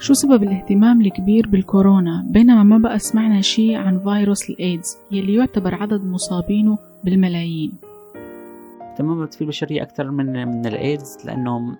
شو 0.00 0.14
سبب 0.14 0.42
الاهتمام 0.42 1.00
الكبير 1.00 1.48
بالكورونا؟ 1.48 2.24
بينما 2.30 2.62
ما 2.62 2.78
بقى 2.78 2.98
سمعنا 2.98 3.40
شيء 3.40 3.74
عن 3.76 3.98
فيروس 3.98 4.50
الإيدز 4.50 4.96
يلي 5.12 5.34
يعتبر 5.34 5.74
عدد 5.74 6.04
مصابينه 6.04 6.78
بالملايين. 7.04 7.72
اهتمامات 8.92 9.34
في 9.34 9.40
البشرية 9.40 9.82
أكثر 9.82 10.10
من 10.10 10.48
من 10.48 10.66
الإيدز 10.66 11.18
لأنه 11.24 11.76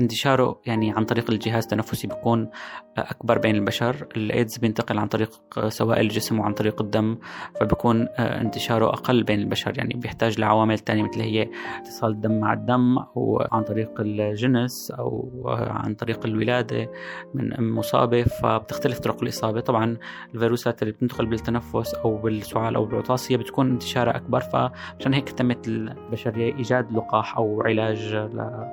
انتشاره 0.00 0.60
يعني 0.66 0.92
عن 0.92 1.04
طريق 1.04 1.30
الجهاز 1.30 1.62
التنفسي 1.62 2.06
بيكون 2.06 2.50
أكبر 2.98 3.38
بين 3.38 3.54
البشر. 3.56 4.06
الإيدز 4.16 4.56
بينتقل 4.58 4.98
عن 4.98 5.08
طريق 5.08 5.30
سوائل 5.68 6.00
الجسم 6.00 6.40
وعن 6.40 6.52
طريق 6.52 6.82
الدم 6.82 7.18
فبيكون 7.60 8.08
انتشاره 8.18 8.86
أقل 8.86 9.22
بين 9.22 9.40
البشر. 9.40 9.78
يعني 9.78 9.94
بيحتاج 9.94 10.40
لعوامل 10.40 10.78
تانية 10.78 11.02
مثل 11.02 11.20
هي 11.20 11.48
اتصال 11.80 12.10
الدم 12.10 12.40
مع 12.40 12.52
الدم 12.52 12.98
أو 12.98 13.46
عن 13.52 13.62
طريق 13.62 14.00
الجنس 14.00 14.90
أو 14.90 15.42
عن 15.46 15.94
طريق 15.94 16.26
الولادة 16.26 16.90
من 17.34 17.52
أم 17.52 17.78
مصابة. 17.78 18.22
فبتختلف 18.22 18.98
طرق 18.98 19.22
الإصابة. 19.22 19.60
طبعا 19.60 19.96
الفيروسات 20.34 20.82
اللي 20.82 20.92
بتدخل 20.92 21.26
بالتنفس 21.26 21.94
أو 21.94 22.16
بالسعال 22.16 22.74
أو 22.74 22.84
بالعطاسية 22.84 23.36
بتكون 23.36 23.70
انتشارها 23.70 24.16
أكبر. 24.16 24.40
فعشان 24.40 25.14
هيك 25.14 25.28
اهتمت 25.28 25.68
البشرية 25.68 26.54
إيجاد 26.54 26.92
لقاح 26.92 27.36
أو 27.36 27.62
علاج 27.62 28.14
ل... 28.14 28.66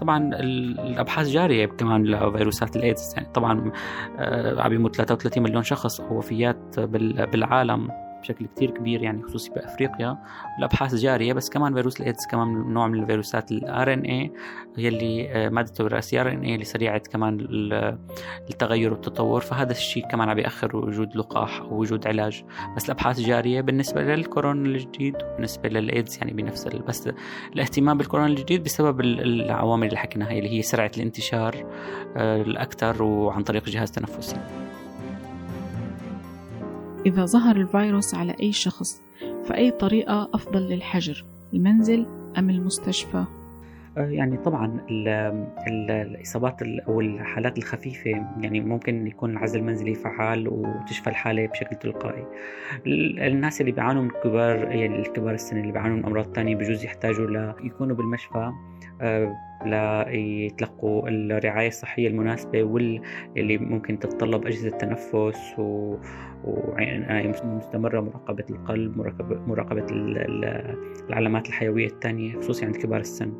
طبعا 0.00 0.34
الأبحاث 0.34 1.28
جارية 1.28 1.66
كمان 1.66 2.04
لفيروسات 2.04 2.76
الإيدز. 2.76 3.12
يعني 3.16 3.28
طبعا 3.34 3.72
آه، 4.18 4.62
عم 4.62 4.72
يموت 4.72 4.96
33 4.96 5.42
مليون 5.42 5.62
شخص 5.62 6.00
وفيات 6.00 6.80
بالعالم. 6.80 7.88
بشكل 8.20 8.46
كتير 8.46 8.70
كبير 8.70 9.02
يعني 9.02 9.22
خصوصي 9.22 9.50
بأفريقيا. 9.50 10.18
الأبحاث 10.58 10.94
جارية 10.94 11.32
بس 11.32 11.50
كمان 11.50 11.74
فيروس 11.74 12.00
الإيدز 12.00 12.26
كمان 12.30 12.48
نوع 12.48 12.88
من 12.88 13.02
الفيروسات 13.02 13.52
ال 13.52 13.92
RNA 13.92 14.32
يلي 14.78 15.30
آه، 15.30 15.48
مادته 15.48 15.86
الرئيسية 15.86 16.20
RNA 16.20 16.54
اللي 16.54 16.64
سريعة 16.64 16.98
كمان 16.98 17.38
التغير 18.50 18.92
والتطور. 18.92 19.40
فهذا 19.40 19.72
الشيء 19.72 20.06
كمان 20.06 20.28
عم 20.28 20.38
يأخر 20.38 20.76
وجود 20.76 21.16
لقاح 21.16 21.60
أو 21.60 21.80
وجود 21.80 22.06
علاج. 22.06 22.44
بس 22.76 22.84
الأبحاث 22.84 23.20
جارية 23.20 23.60
بالنسبة 23.60 24.02
للكورونا 24.02 24.68
الجديد 24.68 25.16
وبالنسبة 25.22 25.68
للإيدز 25.68 26.18
يعني 26.18 26.32
بنفس 26.32 26.66
بس 26.68 27.08
الاهتمام 27.52 27.98
بالكورونا 27.98 28.28
الجديد 28.28 28.64
بسبب 28.64 29.00
العوامل 29.00 29.86
اللي 29.86 29.98
حكيناها 29.98 30.32
اللي 30.32 30.48
هي 30.48 30.62
سرعة 30.62 30.90
الانتشار 30.96 31.66
آه، 32.16 32.42
الأكثر 32.42 33.02
وعن 33.02 33.42
طريق 33.42 33.62
الجهاز 33.66 33.88
التنفسي 33.88 34.36
إذا 37.06 37.24
ظهر 37.24 37.56
الفيروس 37.56 38.14
على 38.14 38.36
أي 38.40 38.52
شخص 38.52 39.02
فأي 39.44 39.70
طريقة 39.70 40.30
أفضل 40.34 40.60
للحجر 40.60 41.24
المنزل 41.54 42.06
أم 42.38 42.50
المستشفى؟ 42.50 43.24
آه، 43.98 44.06
يعني 44.06 44.36
طبعا 44.36 44.80
الإصابات 45.68 46.62
أو 46.62 47.00
الحالات 47.00 47.58
الخفيفة 47.58 48.10
يعني 48.40 48.60
ممكن 48.60 49.06
يكون 49.06 49.30
العزل 49.30 49.58
المنزلي 49.58 49.94
فعال 49.94 50.48
وتشفى 50.48 51.10
الحالة 51.10 51.46
بشكل 51.46 51.76
تلقائي 51.76 52.26
الناس 53.26 53.60
اللي 53.60 53.72
بيعانوا 53.72 54.02
من 54.02 54.10
كبار 54.24 54.56
يعني 54.56 54.98
الكبار 54.98 55.34
السن 55.34 55.60
اللي 55.60 55.72
بيعانوا 55.72 55.96
من 55.96 56.04
أمراض 56.04 56.34
ثانية 56.34 56.56
بجوز 56.56 56.84
يحتاجوا 56.84 57.54
ليكونوا 57.62 57.96
بالمشفى 57.96 58.52
ليتلقوا 59.66 61.08
الرعاية 61.08 61.68
الصحية 61.68 62.08
المناسبة 62.08 62.62
واللي 62.62 63.58
ممكن 63.58 63.98
تتطلب 63.98 64.46
أجهزة 64.46 64.70
تنفس 64.70 65.58
و... 65.58 65.96
ومستمرة 66.44 68.00
مراقبة 68.00 68.44
القلب 68.50 68.98
مراقبة, 69.48 69.86
العلامات 71.08 71.48
الحيوية 71.48 71.86
الثانية 71.86 72.36
خصوصي 72.40 72.66
عند 72.66 72.76
كبار 72.76 73.00
السن. 73.00 73.32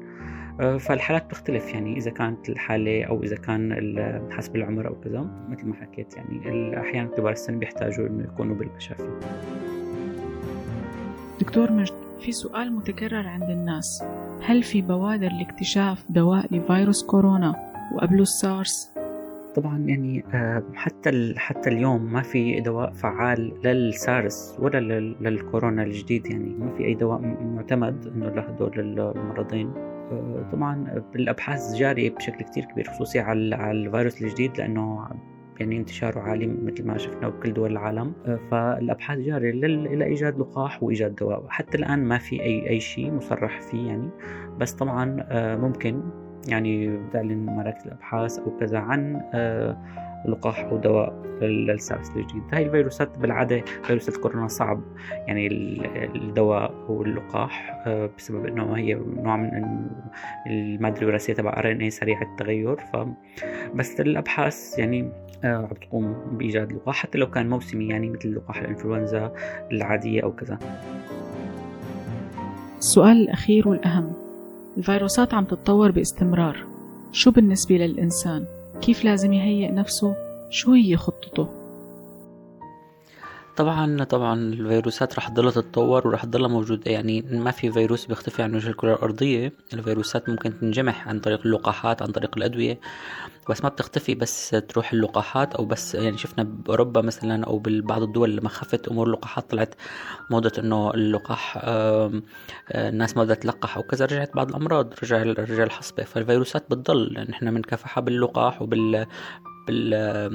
آه، 0.61 0.77
فالحالات 0.77 1.27
بتختلف 1.27 1.75
يعني 1.75 1.97
إذا 1.97 2.11
كانت 2.11 2.49
الحالة 2.49 3.05
أو 3.05 3.23
إذا 3.23 3.37
كان 3.37 4.29
حسب 4.31 4.57
العمر 4.57 4.89
أو 4.89 5.01
كذا 5.01 5.27
مثل 5.49 5.67
ما 5.67 5.75
حكيت 5.75 6.17
يعني 6.17 6.81
أحيانا 6.81 7.09
كبار 7.09 7.33
السن 7.33 7.59
بيحتاجوا 7.59 8.07
إنه 8.07 8.25
يكونوا 8.25 8.57
بالمشافي 8.57 9.09
دكتور 11.41 11.73
مجد 11.73 12.10
في 12.21 12.33
سؤال 12.33 12.73
متكرر 12.73 13.29
عند 13.29 13.51
الناس. 13.51 14.05
هل 14.43 14.63
في 14.63 14.83
بوادر 14.83 15.29
لاكتشاف 15.29 16.05
دواء 16.11 16.55
لفيروس 16.55 17.05
كورونا 17.05 17.55
وقبله 17.95 18.23
السارس؟ 18.23 18.93
طبعا 19.57 19.79
يعني 19.79 20.25
آه، 20.35 20.63
حتى 20.75 21.35
حتى 21.37 21.71
اليوم 21.71 22.13
ما 22.13 22.23
في 22.23 22.61
دواء 22.61 22.93
فعال 22.93 23.53
للسارس 23.65 24.57
ولا 24.59 25.01
للكورونا 25.21 25.83
الجديد 25.83 26.27
يعني. 26.27 26.55
ما 26.59 26.77
في 26.77 26.85
أي 26.85 26.95
دواء 26.95 27.21
معتمد 27.57 28.07
إنه 28.07 28.29
لهدول 28.29 28.81
المرضين 28.81 29.73
آه، 29.77 30.49
طبعا 30.53 31.03
الابحاث 31.15 31.75
جارية 31.75 32.11
بشكل 32.11 32.45
كتير 32.45 32.65
كبير 32.65 32.85
خصوصي 32.85 33.21
على 33.21 33.71
الفيروس 33.71 34.23
الجديد 34.23 34.59
لأنه 34.59 35.09
يعني 35.61 35.77
انتشاره 35.77 36.21
عالي 36.21 36.47
مثل 36.47 36.87
ما 36.87 36.99
شفنا 36.99 37.29
بكل 37.29 37.53
دول 37.53 37.73
العالم. 37.73 38.13
آه، 38.27 38.39
فالأبحاث 38.51 39.19
جارية 39.19 39.53
لايجاد 39.95 40.39
لقاح 40.39 40.83
وإيجاد 40.83 41.15
دواء 41.15 41.45
حتى 41.49 41.79
الآن 41.79 42.05
ما 42.05 42.19
في 42.19 42.43
اي 42.43 42.69
أي 42.69 42.81
شيء 42.81 43.11
مصرح 43.13 43.61
فيه 43.61 43.87
يعني. 43.87 44.11
بس 44.59 44.73
طبعا 44.73 45.17
آه، 45.29 45.57
ممكن 45.57 46.03
يعني 46.49 47.01
تعلن 47.13 47.47
مراكز 47.47 47.87
الأبحاث 47.87 48.39
أو 48.39 48.57
كذا 48.59 48.79
عن 48.79 49.23
آه، 49.35 49.77
لقاح 50.29 50.65
أو 50.65 50.77
دواء 50.77 51.31
للسارس 51.43 52.11
الجديد 52.11 52.43
هاي 52.53 52.67
الفيروسات 52.67 53.19
بالعادة 53.19 53.65
فيروسات 53.83 54.17
كورونا 54.17 54.49
صعب. 54.49 54.81
يعني 55.27 55.47
الدواء 56.15 56.75
أو 56.89 57.03
اللقاح 57.03 57.85
بسبب 58.19 58.47
إنه 58.47 58.77
هي 58.77 58.95
نوع 58.95 59.37
من 59.37 59.51
المادة 60.47 61.03
الوراثية 61.03 61.33
تبع 61.33 61.51
RNA 61.51 61.91
سريعة 61.91 62.23
التغير. 62.23 62.77
ف 62.77 62.97
بس 63.75 64.01
الأبحاث 64.01 64.79
يعني 64.79 65.13
آه، 65.45 65.57
عم 65.57 65.67
تقوم 65.67 66.15
بإيجاد 66.33 66.73
لقاح 66.73 66.97
حتى 66.97 67.19
لو 67.19 67.31
كان 67.31 67.49
موسمي 67.49 67.89
يعني 67.89 68.11
مثل 68.11 68.35
لقاح 68.35 68.57
الإنفلونزا 68.57 69.33
العادية 69.73 70.23
أو 70.23 70.33
كذا. 70.33 70.59
السؤال 72.79 73.17
الأخير 73.17 73.69
والأهم. 73.69 74.13
الفيروسات 74.79 75.35
عم 75.35 75.45
تتطور 75.45 75.91
باستمرار. 75.91 76.57
شو 77.13 77.31
بالنسبة 77.31 77.77
للإنسان؟ 77.77 78.60
كيف 78.83 79.05
لازم 79.05 79.33
يهيئ 79.33 79.71
نفسه؟ 79.71 80.17
شو 80.51 80.73
هي 80.73 80.97
خطته؟ 80.97 81.60
طبعا 83.57 84.05
طبعا 84.05 84.35
الفيروسات 84.41 85.19
رح 85.19 85.29
تضلها 85.29 85.51
تتطور 85.51 86.09
ورح 86.09 86.25
تضلها 86.25 86.49
موجودة. 86.49 86.91
يعني 86.93 87.23
ما 87.23 87.51
في 87.51 87.73
فيروس 87.73 88.07
بيختفي 88.07 88.43
عن 88.43 88.55
وجه 88.55 88.69
الكرة 88.69 88.95
الأرضية. 88.95 89.53
الفيروسات 89.73 90.29
ممكن 90.29 90.59
تنجمح 90.61 91.09
عن 91.09 91.21
طريق 91.21 91.41
اللقاحات 91.47 92.03
عن 92.03 92.09
طريق 92.09 92.37
الأدوية 92.37 92.81
بس 93.51 93.63
ما 93.63 93.69
بتختفي. 93.69 94.15
بس 94.15 94.51
تروح 94.51 94.93
اللقاحات 94.93 95.55
أو 95.55 95.65
بس 95.65 95.95
يعني 95.95 96.19
شفنا 96.19 96.45
بأوروبا 96.45 97.01
مثلا 97.01 97.45
أو 97.47 97.59
ببعض 97.59 98.03
الدول 98.03 98.37
لما 98.37 98.49
خفت 98.49 98.89
أمور 98.89 99.07
اللقاحات 99.07 99.51
طلعت 99.51 99.75
موضة 100.31 100.53
إنه 100.59 100.91
اللقاح 100.95 101.61
الناس 102.75 103.17
ما 103.17 103.25
بدها 103.25 103.35
تلقح 103.35 103.77
أو 103.77 103.83
كذا 103.83 104.05
رجعت 104.05 104.35
بعض 104.35 104.49
الأمراض 104.49 104.95
رجع 105.03 105.23
رجع 105.23 105.63
الحصبة. 105.63 106.03
فالفيروسات 106.03 106.65
بتضل. 106.71 107.27
نحن 107.31 107.55
بنكافحها 107.55 108.01
باللقاح 108.01 108.63
وبال 108.63 109.07
بال 109.67 109.95
آه، 109.95 110.31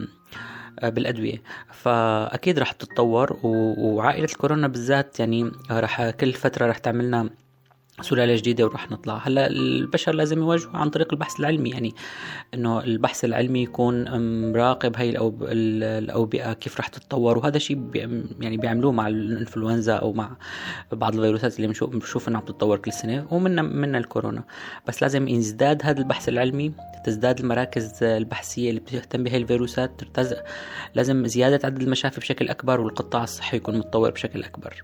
بالأدوية. 0.83 1.41
فأكيد 1.71 2.59
رح 2.59 2.71
تتطور 2.71 3.39
وعائلة 3.43 4.25
الكورونا 4.25 4.67
بالذات 4.67 5.19
يعني 5.19 5.51
رح 5.71 6.09
كل 6.09 6.33
فترة 6.33 6.67
رح 6.67 6.77
تعملنا 6.77 7.29
سلالة 8.01 8.36
جديدة 8.36 8.65
وراح 8.65 8.91
نطلع. 8.91 9.21
هلا 9.23 9.47
البشر 9.47 10.15
لازم 10.15 10.39
يواجهوا 10.39 10.77
عن 10.77 10.89
طريق 10.89 11.13
البحث 11.13 11.39
العلمي 11.39 11.69
يعني 11.69 11.93
إنه 12.53 12.79
البحث 12.84 13.25
العلمي 13.25 13.63
يكون 13.63 14.19
مراقب 14.51 14.97
هاي 14.97 15.10
الأوبئة 15.10 16.53
كيف 16.53 16.77
راح 16.77 16.88
تتطور. 16.88 17.38
وهذا 17.38 17.58
شيء 17.58 17.77
بي 17.77 17.99
يعني 18.39 18.58
بيعملوه 18.58 18.91
مع 18.91 19.08
الإنفلونزا 19.08 19.93
أو 19.93 20.13
مع 20.13 20.38
بعض 20.91 21.15
الفيروسات 21.15 21.55
اللي 21.55 21.67
بنشوف 21.67 21.89
بنشوف 21.89 22.27
إنها 22.27 22.41
بتتطور 22.41 22.77
كل 22.77 22.93
سنة 22.93 23.27
ومنها 23.31 23.63
منها 23.63 23.99
الكورونا. 23.99 24.43
بس 24.88 25.01
لازم 25.01 25.27
يزداد 25.27 25.81
هذا 25.84 25.99
البحث 25.99 26.29
العلمي 26.29 26.71
تزداد 27.05 27.39
المراكز 27.39 28.03
البحثية 28.03 28.69
اللي 28.69 28.79
بتهتم 28.79 29.23
بهي 29.23 29.38
الفيروسات 29.38 30.01
لازم 30.95 31.27
زيادة 31.27 31.60
عدد 31.67 31.81
المشافي 31.81 32.19
بشكل 32.19 32.49
أكبر 32.49 32.81
والقطاع 32.81 33.23
الصحي 33.23 33.58
يكون 33.58 33.77
متطور 33.77 34.12
بشكل 34.12 34.43
أكبر. 34.43 34.84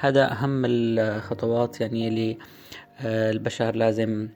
هذا 0.00 0.32
أهم 0.32 0.62
الخطوات 0.66 1.80
يعني 1.80 2.08
اللي 2.08 2.38
آه، 3.00 3.30
البشر 3.30 3.76
لازم 3.76 4.28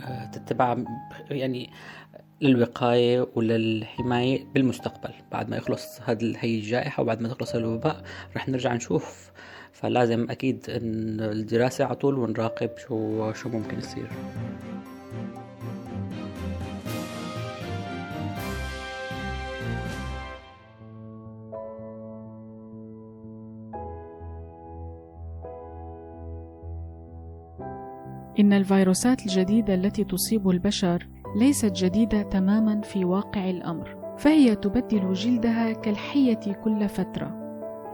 آه، 0.00 0.26
تتبع 0.26 0.76
يعني 1.30 1.70
للوقاية 2.40 3.28
وللحماية 3.34 4.44
بالمستقبل. 4.54 5.10
بعد 5.32 5.48
ما 5.48 5.56
يخلص 5.56 6.00
هذه 6.06 6.36
هي 6.38 6.58
الجائحة 6.58 7.02
وبعد 7.02 7.20
ما 7.20 7.28
تخلص 7.28 7.54
الوباء 7.54 8.02
رح 8.36 8.48
نرجع 8.48 8.74
نشوف. 8.74 9.30
فلازم 9.72 10.30
أكيد 10.30 10.64
الدراسة 10.68 11.84
على 11.84 11.94
طول 11.94 12.18
ونراقب 12.18 12.70
شو 12.78 13.32
شو 13.32 13.48
ممكن 13.48 13.78
يصير. 13.78 14.10
إن 28.50 28.56
الفيروسات 28.56 29.22
الجديدة 29.22 29.74
التي 29.74 30.04
تصيب 30.04 30.50
البشر 30.50 31.08
ليست 31.36 31.72
جديدة 31.72 32.22
تماما 32.22 32.80
في 32.80 33.04
واقع 33.04 33.50
الأمر، 33.50 33.96
فهي 34.18 34.56
تبدل 34.56 35.12
جلدها 35.12 35.72
كالحية 35.72 36.40
كل 36.64 36.88
فترة. 36.88 37.36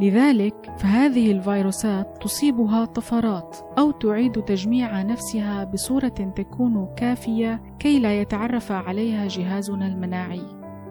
لذلك 0.00 0.72
فهذه 0.78 1.32
الفيروسات 1.32 2.22
تصيبها 2.22 2.84
طفرات 2.84 3.56
أو 3.78 3.90
تعيد 3.90 4.32
تجميع 4.32 5.02
نفسها 5.02 5.64
بصورة 5.64 6.08
تكون 6.08 6.88
كافية 6.96 7.62
كي 7.78 7.98
لا 7.98 8.20
يتعرف 8.20 8.72
عليها 8.72 9.28
جهازنا 9.28 9.86
المناعي، 9.86 10.46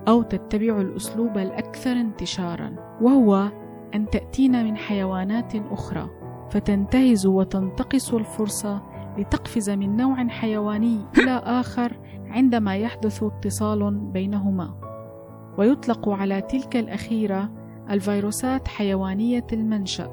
أو 0.08 0.22
تتبع 0.22 0.82
الأسلوب 0.82 1.38
الأكثر 1.38 1.92
انتشارا، 1.92 2.76
وهو 3.02 3.52
أن 3.96 4.10
تأتينا 4.10 4.64
من 4.64 4.78
حيوانات 4.78 5.56
أخرى، 5.56 6.10
فتنتهز 6.50 7.26
وتنتقص 7.26 8.14
الفرصة 8.14 8.95
لتقفز 9.18 9.70
من 9.70 9.98
نوع 9.98 10.28
حيواني 10.28 11.00
إلى 11.18 11.32
آخر 11.46 12.00
عندما 12.28 12.76
يحدث 12.76 13.24
اتصال 13.24 13.96
بينهما. 13.96 14.74
ويطلق 15.58 16.10
على 16.10 16.42
تلك 16.42 16.76
الأخيرة 16.76 17.50
الفيروسات 17.90 18.68
حيوانية 18.68 19.48
المنشأ 19.54 20.08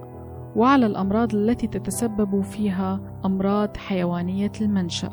وعلى 0.57 0.87
الأمراض 0.87 1.35
التي 1.35 1.67
تتسبب 1.67 2.41
فيها 2.41 3.01
أمراض 3.25 3.77
حيوانية 3.77 4.53
المنشأ. 4.61 5.13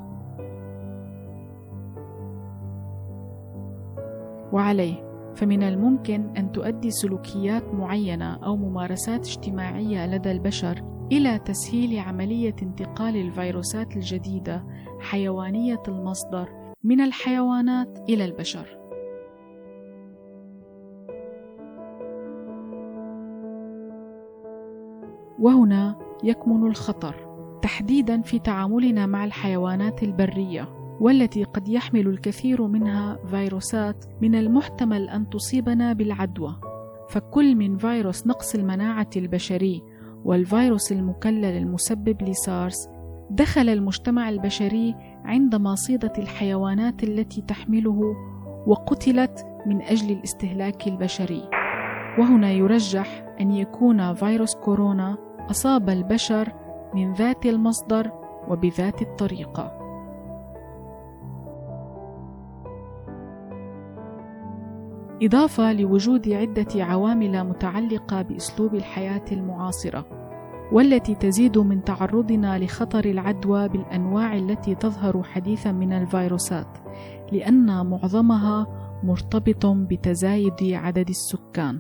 وعليه 4.54 5.10
فمن 5.36 5.64
الممكن 5.64 6.30
أن 6.38 6.52
تؤدي 6.52 6.92
سلوكيات 6.92 7.74
معينة 7.74 8.36
أو 8.46 8.58
ممارسات 8.58 9.28
اجتماعية 9.28 10.08
لدى 10.08 10.32
البشر 10.32 10.84
إلى 11.12 11.40
تسهيل 11.40 12.00
عملية 12.00 12.56
انتقال 12.62 13.16
الفيروسات 13.16 13.96
الجديدة 13.96 14.64
حيوانية 15.00 15.84
المصدر 15.88 16.74
من 16.84 17.02
الحيوانات 17.02 18.10
إلى 18.10 18.26
البشر. 18.26 18.80
وهنا 25.40 25.96
يكمن 26.24 26.68
الخطر 26.68 27.16
تحديدا 27.62 28.22
في 28.22 28.40
تعاملنا 28.40 29.06
مع 29.06 29.26
الحيوانات 29.26 30.04
البرية 30.04 30.70
والتي 31.00 31.44
قد 31.44 31.68
يحمل 31.68 32.08
الكثير 32.08 32.68
منها 32.68 33.20
فيروسات 33.26 34.06
من 34.22 34.36
المحتمل 34.36 35.10
أن 35.10 35.30
تصيبنا 35.30 35.94
بالعدوى 35.94 36.56
فكل 37.10 37.56
من 37.56 37.78
فيروس 37.78 38.28
نقص 38.28 38.56
المناعة 38.56 39.10
البشري 39.16 39.84
والفيروس 40.26 40.92
المكلل 40.92 41.46
المسبب 41.46 42.22
لسارس 42.22 42.90
دخل 43.30 43.70
المجتمع 43.70 44.30
البشري 44.30 44.96
عند 45.26 45.56
مصيدة 45.56 46.14
الحيوانات 46.18 47.04
التي 47.04 47.42
تحمله 47.42 48.16
وقتلت 48.68 49.46
من 49.66 49.82
أجل 49.82 50.12
الاستهلاك 50.12 50.88
البشري. 50.88 51.50
وهنا 52.20 52.52
يرجح 52.52 53.26
أن 53.42 53.52
يكون 53.52 54.14
فيروس 54.14 54.56
كورونا 54.56 55.18
أصاب 55.52 55.90
البشر 55.90 56.54
من 56.94 57.14
ذات 57.14 57.46
المصدر 57.46 58.12
وبذات 58.48 59.02
الطريقة. 59.02 59.79
إضافة 65.24 65.74
لوجود 65.74 66.30
عدة 66.30 66.84
عوامل 66.84 67.44
متعلقة 67.44 68.22
بأسلوب 68.22 68.76
الحياة 68.76 69.26
المعاصرة، 69.32 70.06
والتي 70.72 71.16
تزيد 71.16 71.58
من 71.58 71.84
تعرضنا 71.84 72.60
لخطر 72.60 73.06
العدوى 73.06 73.68
بالأنواع 73.70 74.38
التي 74.38 74.76
تظهر 74.76 75.24
حديثا 75.24 75.72
من 75.72 75.94
الفيروسات، 75.94 76.78
لأن 77.32 77.86
معظمها 77.86 78.68
مرتبط 79.04 79.66
بتزايد 79.66 80.74
عدد 80.74 81.10
السكان. 81.10 81.80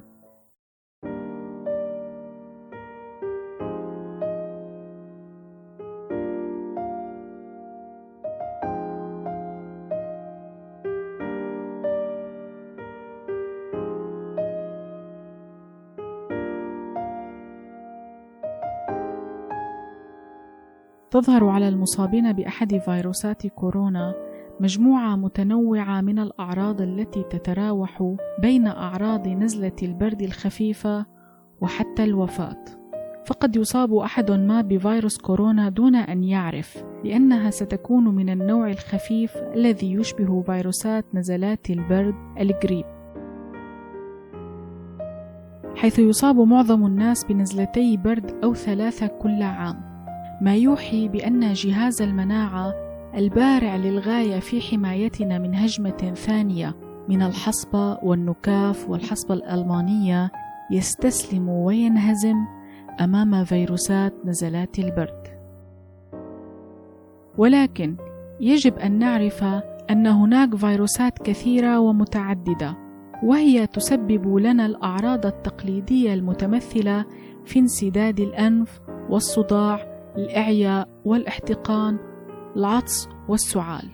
تظهر 21.11 21.45
على 21.45 21.67
المصابين 21.67 22.33
بأحد 22.33 22.77
فيروسات 22.77 23.47
كورونا 23.47 24.13
مجموعة 24.59 25.15
متنوعة 25.15 26.01
من 26.01 26.19
الأعراض 26.19 26.81
التي 26.81 27.23
تتراوح 27.23 28.15
بين 28.41 28.67
أعراض 28.67 29.27
نزلة 29.27 29.75
البرد 29.83 30.21
الخفيفة 30.21 31.05
وحتى 31.61 32.03
الوفاة. 32.03 32.65
فقد 33.25 33.55
يصاب 33.55 33.93
أحد 33.93 34.31
ما 34.31 34.61
بفيروس 34.61 35.17
كورونا 35.17 35.69
دون 35.69 35.95
أن 35.95 36.23
يعرف 36.23 36.83
لانها 37.03 37.49
ستكون 37.49 38.15
من 38.15 38.29
النوع 38.29 38.69
الخفيف 38.69 39.37
الذي 39.37 39.93
يشبه 39.93 40.41
فيروسات 40.41 41.05
نزلات 41.13 41.69
البرد 41.69 42.15
الجريب. 42.39 42.85
حيث 45.75 45.99
يصاب 45.99 46.39
معظم 46.39 46.85
الناس 46.85 47.25
بنزلتي 47.25 47.97
برد 47.97 48.31
أو 48.43 48.53
ثلاثة 48.53 49.07
كل 49.07 49.41
عام. 49.41 49.89
ما 50.41 50.55
يوحي 50.55 51.07
بأن 51.07 51.53
جهاز 51.53 52.01
المناعة 52.01 52.73
البارع 53.15 53.75
للغاية 53.75 54.39
في 54.39 54.61
حمايتنا 54.61 55.37
من 55.37 55.55
هجمة 55.55 56.13
ثانية 56.15 56.75
من 57.09 57.21
الحصبة 57.21 57.97
والنكاف 58.03 58.89
والحصبة 58.89 59.33
الألمانية 59.33 60.31
يستسلم 60.71 61.49
وينهزم 61.49 62.35
أمام 63.01 63.43
فيروسات 63.43 64.13
نزلات 64.25 64.79
البرد. 64.79 65.27
ولكن 67.37 67.95
يجب 68.39 68.77
أن 68.79 68.99
نعرف 68.99 69.43
أن 69.89 70.07
هناك 70.07 70.55
فيروسات 70.55 71.19
كثيرة 71.19 71.79
ومتعددة، 71.79 72.77
وهي 73.23 73.67
تسبب 73.67 74.37
لنا 74.37 74.65
الأعراض 74.65 75.25
التقليدية 75.25 76.13
المتمثلة 76.13 77.05
في 77.45 77.59
انسداد 77.59 78.19
الأنف 78.19 78.81
والصداع 79.09 79.88
الإعياء 80.17 80.89
والاحتقان 81.05 81.97
العطس 82.55 83.09
والسعال. 83.27 83.89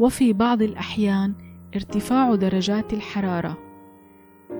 وفي 0.00 0.32
بعض 0.32 0.62
الأحيان 0.62 1.34
ارتفاع 1.74 2.34
درجات 2.34 2.92
الحرارة. 2.92 3.58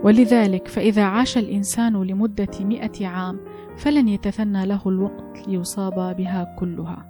ولذلك 0.05 0.69
فإذا 0.69 1.03
عاش 1.05 1.39
الإنسان 1.39 2.03
لمدة 2.03 2.51
مئة 2.61 3.07
عام 3.07 3.41
فلن 3.77 4.09
يتثنى 4.09 4.67
له 4.67 4.81
الوقت 4.87 5.49
ليصاب 5.49 6.17
بها 6.17 6.57
كلها. 6.59 7.05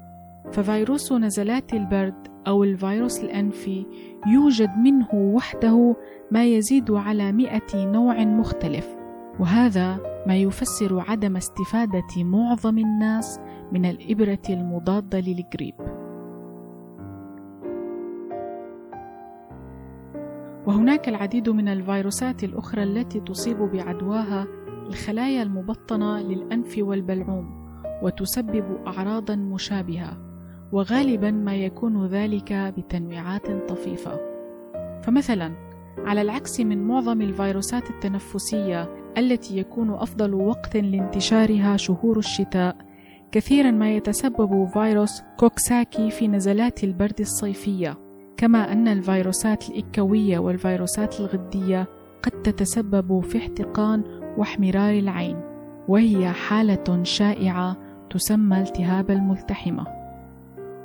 ففيروس 0.53 1.13
نزلات 1.13 1.75
البرد 1.75 2.29
أو 2.47 2.65
الفيروس 2.65 3.25
الأنفي 3.25 3.87
يوجد 4.27 4.71
منه 4.79 5.09
وحده 5.15 5.97
ما 6.31 6.45
يزيد 6.45 6.91
على 6.91 7.33
مئة 7.33 7.87
نوع 7.87 8.25
مختلف. 8.25 8.97
وهذا 9.41 10.01
ما 10.27 10.37
يفسر 10.37 11.05
عدم 11.09 11.37
استفادة 11.37 12.25
معظم 12.25 12.79
الناس 12.79 13.41
من 13.73 13.85
الإبرة 13.85 14.43
المضادة 14.51 15.21
للجريب. 15.21 15.75
وهناك 20.67 21.09
العديد 21.09 21.49
من 21.49 21.69
الفيروسات 21.69 22.45
الأخرى 22.45 22.83
التي 22.83 23.21
تصيب 23.21 23.59
بعدواها 23.59 24.47
الخلايا 24.87 25.43
المبطنة 25.43 26.21
للأنف 26.21 26.75
والبلعوم 26.79 27.69
وتسبب 28.03 28.65
أعراضا 28.87 29.37
مشابهة 29.37 30.19
وغالبا 30.73 31.31
ما 31.31 31.57
يكون 31.57 32.07
ذلك 32.07 32.53
بتنويعات 32.53 33.69
طفيفة. 33.69 34.21
فمثلا 35.03 35.53
على 35.99 36.23
العكس 36.23 36.61
من 36.61 36.87
معظم 36.87 37.23
الفيروسات 37.23 37.91
التنفسية 37.91 38.89
التي 39.19 39.59
يكون 39.59 39.91
أفضل 39.91 40.35
وقت 40.35 40.77
لانتشارها 40.77 41.77
شهور 41.77 42.19
الشتاء 42.19 42.77
كثيرا 43.33 43.71
ما 43.71 43.91
يتسبب 43.91 44.69
فيروس 44.73 45.23
كوكساكي 45.37 46.11
في 46.11 46.29
نزلات 46.29 46.85
البرد 46.85 47.21
الصيفية 47.21 47.99
كما 48.37 48.73
أن 48.73 48.89
الفيروسات 48.89 49.71
الإكوية 49.71 50.39
والفيروسات 50.39 51.21
الغدية 51.21 51.87
قد 52.23 52.43
تتسبب 52.43 53.21
في 53.21 53.39
احتقان 53.39 54.03
واحمرار 54.37 54.99
العين 54.99 55.41
وهي 55.89 56.33
حالة 56.33 57.03
شائعة 57.03 57.77
تسمى 58.11 58.61
التهاب 58.61 59.11
الملتحمة. 59.11 59.87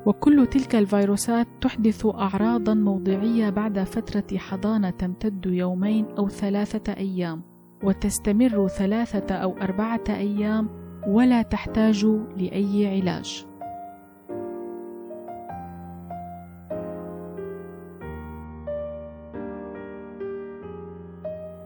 وكل 0.06 0.48
تلك 0.48 0.76
الفيروسات 0.76 1.48
تحدث 1.62 2.06
أعراضا 2.06 2.74
موضعية 2.74 3.50
بعد 3.50 3.80
فترة 3.80 4.38
حضانة 4.38 4.90
تمتد 4.90 5.46
يومين 5.46 6.06
أو 6.18 6.30
ثلاثة 6.30 6.94
أيام 6.94 7.42
وتستمر 7.84 8.68
ثلاثة 8.68 9.36
أو 9.36 9.58
أربعة 9.58 10.04
أيام 10.10 10.83
ولا 11.08 11.42
تحتاج 11.42 12.06
لأي 12.38 13.02
علاج. 13.02 13.46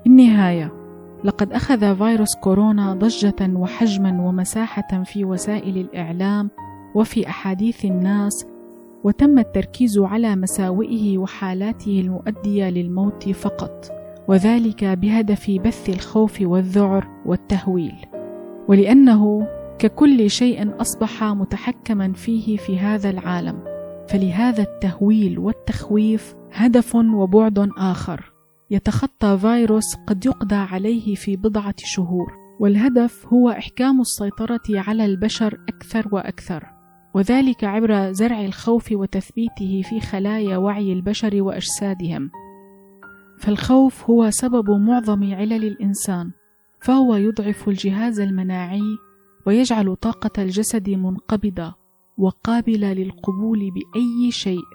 النهاية. 0.08 0.74
لقد 1.24 1.54
أخذ 1.54 1.96
فيروس 1.96 2.36
كورونا 2.36 2.94
ضجة 2.94 3.36
وحجما 3.42 4.28
ومساحة 4.28 5.04
في 5.04 5.26
وسائل 5.26 5.78
الإعلام 5.78 6.50
وفي 6.96 7.28
أحاديث 7.28 7.86
الناس 7.86 8.46
وتم 9.04 9.40
التركيز 9.40 10.00
على 10.00 10.36
مساوئه 10.36 11.18
وحالاته 11.18 12.00
المؤدية 12.00 12.70
للموت 12.70 13.30
فقط 13.30 13.92
وذلك 14.28 14.84
بهدف 14.86 15.52
بث 15.52 15.90
الخوف 15.90 16.42
والذعر 16.42 17.08
والتهويل. 17.26 18.17
ولأنه 18.68 19.48
ككل 19.80 20.30
شيء 20.30 20.82
أصبح 20.82 21.24
متحكما 21.24 22.14
فيه 22.14 22.58
في 22.58 22.80
هذا 22.80 23.10
العالم. 23.10 23.64
فلهذا 24.10 24.64
التهويل 24.64 25.40
والتخويف 25.40 26.36
هدف 26.54 26.96
وبعد 26.96 27.70
آخر. 27.78 28.34
يتخطى 28.72 29.38
فيروس 29.38 29.96
قد 30.08 30.26
يقضى 30.26 30.56
عليه 30.56 31.16
في 31.16 31.36
بضعة 31.36 31.76
شهور. 31.78 32.34
والهدف 32.60 33.28
هو 33.34 33.50
إحكام 33.50 34.02
السيطرة 34.02 34.62
على 34.70 35.06
البشر 35.06 35.58
أكثر 35.70 36.08
وأكثر. 36.12 36.64
وذلك 37.16 37.64
عبر 37.64 38.12
زرع 38.12 38.46
الخوف 38.46 38.92
وتثبيته 38.92 39.82
في 39.90 40.00
خلايا 40.00 40.58
وعي 40.58 40.94
البشر 40.94 41.42
وأجسادهم. 41.42 42.30
فالخوف 43.40 44.10
هو 44.10 44.30
سبب 44.30 44.70
معظم 44.70 45.34
علل 45.34 45.64
الإنسان. 45.64 46.32
فهو 46.80 47.16
يضعف 47.16 47.70
الجهاز 47.70 48.20
المناعي 48.20 48.98
ويجعل 49.46 49.96
طاقة 49.96 50.44
الجسد 50.44 50.90
منقبضة 50.90 51.76
وقابلة 52.18 52.94
للقبول 52.94 53.60
بأي 53.72 54.32
شيء 54.32 54.66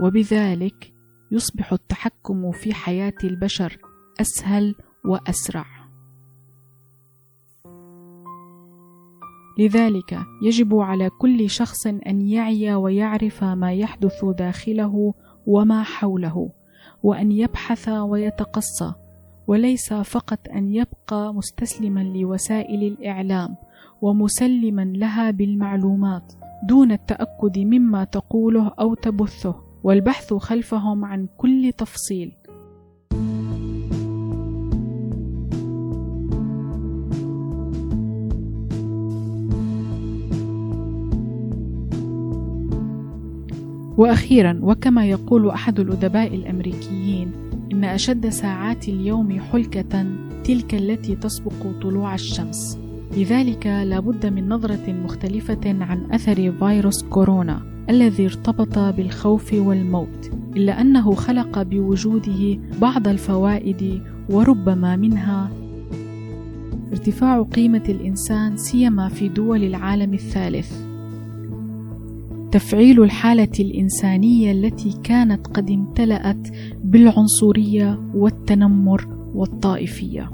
وبذلك 0.00 0.92
يصبح 1.32 1.72
التحكم 1.72 2.52
في 2.52 2.74
حياة 2.74 3.14
البشر 3.24 3.78
أسهل 4.20 4.74
وأسرع. 5.04 5.66
لذلك 9.58 10.18
يجب 10.42 10.74
على 10.74 11.10
كل 11.10 11.50
شخص 11.50 11.86
أن 11.86 12.20
يعي 12.20 12.74
ويعرف 12.74 13.44
ما 13.44 13.72
يحدث 13.72 14.24
داخله 14.24 15.14
وما 15.46 15.82
حوله 15.82 16.50
وأن 17.02 17.32
يبحث 17.32 17.88
ويتقصى 17.88 18.92
وليس 19.48 19.92
فقط 19.92 20.38
أن 20.54 20.74
يبقى 20.74 21.34
مستسلما 21.34 22.00
لوسائل 22.00 22.82
الإعلام 22.92 23.56
ومسلما 24.02 24.84
لها 24.84 25.30
بالمعلومات 25.30 26.32
دون 26.68 26.92
التأكد 26.92 27.58
مما 27.58 28.04
تقوله 28.04 28.72
أو 28.80 28.94
تبثه 28.94 29.54
والبحث 29.84 30.34
خلفهم 30.34 31.04
عن 31.04 31.28
كل 31.36 31.72
تفصيل. 31.78 32.32
وأخيرا 43.96 44.60
وكما 44.62 45.06
يقول 45.06 45.50
أحد 45.50 45.80
الأدباء 45.80 46.34
الأمريكيين 46.34 47.47
إن 47.78 47.84
أشد 47.84 48.28
ساعات 48.28 48.88
اليوم 48.88 49.40
حلكة 49.40 50.06
تلك 50.44 50.74
التي 50.74 51.14
تسبق 51.14 51.80
طلوع 51.82 52.14
الشمس. 52.14 52.78
لذلك 53.16 53.66
لابد 53.66 54.26
من 54.26 54.48
نظرة 54.48 54.92
مختلفة 55.04 55.60
عن 55.64 56.12
أثر 56.12 56.52
فيروس 56.52 57.02
كورونا 57.02 57.62
الذي 57.90 58.24
ارتبط 58.26 58.78
بالخوف 58.78 59.52
والموت 59.52 60.30
إلا 60.56 60.80
أنه 60.80 61.14
خلق 61.14 61.62
بوجوده 61.62 62.58
بعض 62.80 63.08
الفوائد 63.08 64.02
وربما 64.30 64.96
منها 64.96 65.50
ارتفاع 66.92 67.42
قيمة 67.42 67.84
الإنسان 67.88 68.56
سيما 68.56 69.08
في 69.08 69.28
دول 69.28 69.64
العالم 69.64 70.14
الثالث. 70.14 70.87
تفعيل 72.52 73.02
الحالة 73.02 73.52
الإنسانية 73.60 74.52
التي 74.52 74.94
كانت 75.04 75.46
قد 75.46 75.70
امتلأت 75.70 76.48
بالعنصرية 76.84 78.00
والتنمر 78.14 79.08
والطائفية. 79.34 80.30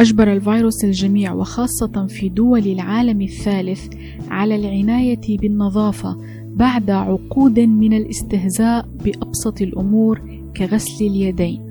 أجبر 0.00 0.32
الفيروس 0.32 0.84
الجميع 0.84 1.32
وخاصة 1.32 2.06
في 2.06 2.28
دول 2.28 2.66
العالم 2.66 3.22
الثالث 3.22 3.88
على 4.30 4.56
العناية 4.56 5.38
بالنظافة 5.38 6.16
بعد 6.54 6.90
عقود 6.90 7.60
من 7.60 7.92
الاستهزاء 7.92 8.88
بأبسط 9.04 9.62
الأمور 9.62 10.20
كغسل 10.56 11.06
اليدين. 11.06 11.65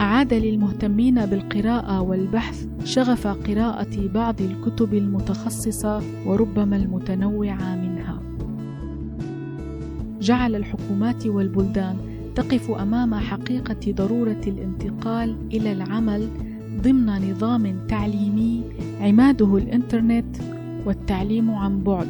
أعاد 0.00 0.34
للمهتمين 0.34 1.26
بالقراءة 1.26 2.00
والبحث 2.00 2.66
شغف 2.84 3.26
قراءة 3.26 4.08
بعض 4.14 4.40
الكتب 4.40 4.94
المتخصصة 4.94 6.02
وربما 6.26 6.76
المتنوعة 6.76 7.76
منها. 7.76 8.22
جعل 10.20 10.54
الحكومات 10.54 11.26
والبلدان 11.26 11.96
تقف 12.34 12.70
أمام 12.70 13.14
حقيقة 13.14 13.92
ضرورة 13.92 14.40
الانتقال 14.46 15.36
إلى 15.52 15.72
العمل 15.72 16.28
ضمن 16.82 17.30
نظام 17.30 17.86
تعليمي 17.88 18.62
عماده 19.00 19.56
الإنترنت 19.56 20.36
والتعليم 20.86 21.50
عن 21.50 21.82
بعد 21.82 22.08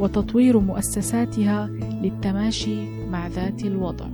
وتطوير 0.00 0.58
مؤسساتها 0.58 1.70
للتماشي 2.02 3.06
مع 3.10 3.26
ذات 3.28 3.64
الوضع. 3.64 4.06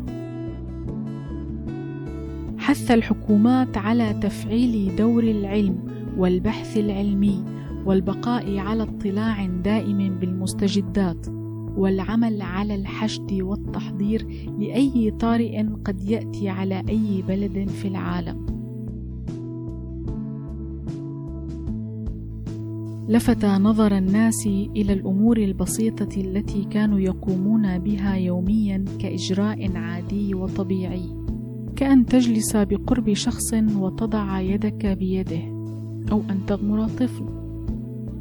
حث 2.64 2.90
الحكومات 2.90 3.76
على 3.76 4.14
تفعيل 4.22 4.96
دور 4.96 5.22
العلم 5.22 5.78
والبحث 6.18 6.76
العلمي 6.76 7.44
والبقاء 7.86 8.58
على 8.58 8.82
اطلاع 8.82 9.46
دائم 9.46 10.18
بالمستجدات 10.18 11.26
والعمل 11.76 12.42
على 12.42 12.74
الحشد 12.74 13.32
والتحضير 13.32 14.26
لأي 14.58 15.10
طارئ 15.10 15.62
قد 15.84 16.02
يأتي 16.10 16.48
على 16.48 16.82
أي 16.88 17.22
بلد 17.28 17.68
في 17.68 17.88
العالم. 17.88 18.46
لفت 23.08 23.44
نظر 23.44 23.96
الناس 23.96 24.46
إلى 24.46 24.92
الأمور 24.92 25.36
البسيطة 25.36 26.20
التي 26.20 26.64
كانوا 26.64 26.98
يقومون 26.98 27.78
بها 27.78 28.14
يوميا 28.14 28.84
كإجراء 28.98 29.76
عادي 29.76 30.34
وطبيعي. 30.34 31.23
كأن 31.76 32.06
تجلس 32.06 32.56
بقرب 32.56 33.12
شخص 33.12 33.54
وتضع 33.54 34.40
يدك 34.40 34.86
بيده 34.86 35.42
أو 36.12 36.22
أن 36.30 36.46
تغمر 36.46 36.88
طفل 36.88 37.24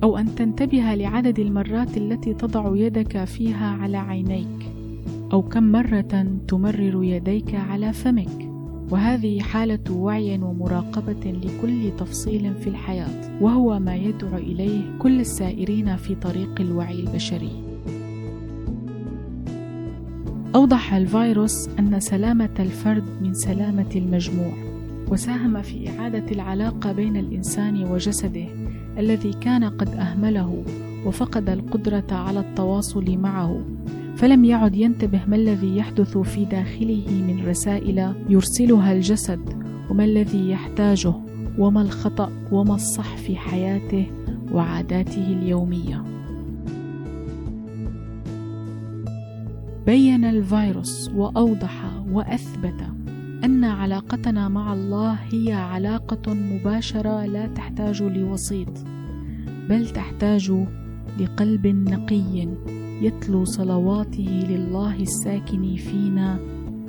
أو 0.04 0.18
أن 0.18 0.36
تنتبه 0.36 0.96
لعدد 0.96 1.40
المرات 1.40 1.98
التي 1.98 2.34
تضع 2.34 2.72
يدك 2.76 3.24
فيها 3.24 3.68
على 3.68 3.98
عينيك 3.98 4.70
أو 5.34 5.42
كم 5.42 5.64
مرة 5.72 6.26
تمرر 6.48 7.04
يديك 7.04 7.56
على 7.56 7.94
فمك. 7.94 8.50
وهذه 8.92 9.40
حالة 9.40 9.80
وعي 9.92 10.38
ومراقبة 10.38 11.32
لكل 11.32 11.92
تفصيل 11.98 12.54
في 12.56 12.68
الحياة 12.68 13.44
وهو 13.44 13.80
ما 13.80 13.96
يدعو 13.96 14.38
إليه 14.38 14.98
كل 15.00 15.20
السائرين 15.20 15.96
في 15.96 16.16
طريق 16.16 16.62
الوعي 16.62 17.00
البشري. 17.00 17.63
أوضح 20.56 20.94
الفيروس 20.94 21.70
أن 21.80 22.00
سلامة 22.00 22.50
الفرد 22.60 23.04
من 23.22 23.34
سلامة 23.34 23.90
المجموع 23.96 24.54
وساهم 25.10 25.62
في 25.62 25.90
إعادة 25.90 26.32
العلاقة 26.32 26.92
بين 26.92 27.18
الإنسان 27.18 27.84
وجسده 27.84 28.46
الذي 28.98 29.34
كان 29.34 29.64
قد 29.64 29.90
أهمله 29.90 30.64
وفقد 31.06 31.50
القدرة 31.50 32.06
على 32.12 32.40
التواصل 32.40 33.18
معه. 33.18 33.66
فلم 34.16 34.46
يعد 34.46 34.76
ينتبه 34.76 35.22
ما 35.28 35.36
الذي 35.36 35.78
يحدث 35.78 36.18
في 36.18 36.46
داخله 36.46 37.06
من 37.10 37.46
رسائل 37.48 38.14
يرسلها 38.30 38.94
الجسد 38.94 39.64
وما 39.90 40.04
الذي 40.04 40.50
يحتاجه 40.50 41.14
وما 41.58 41.82
الخطأ 41.82 42.32
وما 42.52 42.76
الصح 42.76 43.18
في 43.18 43.36
حياته 43.36 44.06
وعاداته 44.52 45.28
اليومية. 45.28 46.04
بين 49.86 50.26
الفيروس 50.26 51.10
وأوضح 51.16 52.04
وأثبت 52.12 52.82
أن 53.44 53.64
علاقتنا 53.64 54.48
مع 54.48 54.74
الله 54.74 55.14
هي 55.14 55.54
علاقة 55.54 56.34
مباشرة 56.34 57.26
لا 57.26 57.48
تحتاج 57.48 58.04
لوسيط 58.04 58.70
بل 59.70 59.90
تحتاج 59.90 60.54
لقلب 61.20 61.68
نقي 61.68 62.48
يتلو 63.02 63.46
صلواته 63.46 64.46
لله 64.50 64.96
الساكن 65.02 65.76
فينا 65.76 66.40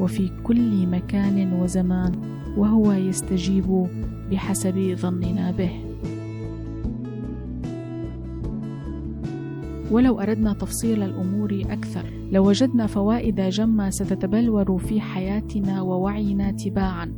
وفي 0.01 0.31
كل 0.43 0.87
مكان 0.87 1.53
وزمان 1.53 2.13
وهو 2.57 2.93
يستجيب 2.93 3.87
بحسب 4.31 4.97
ظننا 4.99 5.51
به. 5.51 5.84
ولو 9.95 10.21
أردنا 10.21 10.53
تفصيل 10.53 11.03
الأمور 11.03 11.63
أكثر 11.71 12.03
لوجدنا 12.33 12.87
فوائد 12.87 13.41
جمة 13.41 13.91
ستتبلور 13.91 14.79
في 14.79 15.01
حياتنا 15.01 15.83
ووعينا 15.83 16.51
تباعا. 16.51 17.13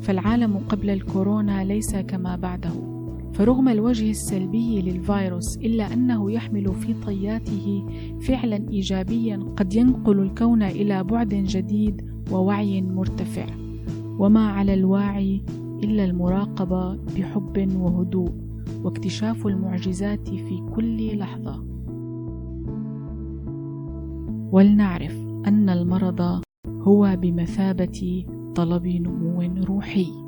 فالعالم 0.00 0.56
قبل 0.56 0.90
الكورونا 0.90 1.64
ليس 1.64 1.96
كما 1.96 2.36
بعده. 2.36 2.70
فرغم 3.32 3.68
الوجه 3.68 4.10
السلبي 4.10 4.82
للفيروس 4.82 5.56
إلا 5.56 5.92
أنه 5.92 6.32
يحمل 6.32 6.74
في 6.74 6.94
طياته 6.94 7.86
فعلا 8.20 8.68
ايجابيا 8.70 9.36
قد 9.56 9.74
ينقل 9.74 10.18
الكون 10.18 10.62
إلى 10.62 11.04
بعد 11.04 11.34
جديد 11.34 12.10
ووعي 12.32 12.82
مرتفع. 12.82 13.46
وما 14.18 14.48
على 14.48 14.74
الواعي 14.74 15.42
إلا 15.84 16.04
المراقبة 16.04 16.94
بحب 16.94 17.76
وهدوء 17.76 18.32
واكتشاف 18.84 19.46
المعجزات 19.46 20.28
في 20.28 20.62
كل 20.74 21.18
لحظة. 21.18 21.77
ولنعرف 24.52 25.16
أن 25.46 25.68
المرض 25.68 26.42
هو 26.66 27.16
بمثابة 27.16 28.26
طلب 28.54 28.86
نمو 28.86 29.64
روحي. 29.64 30.27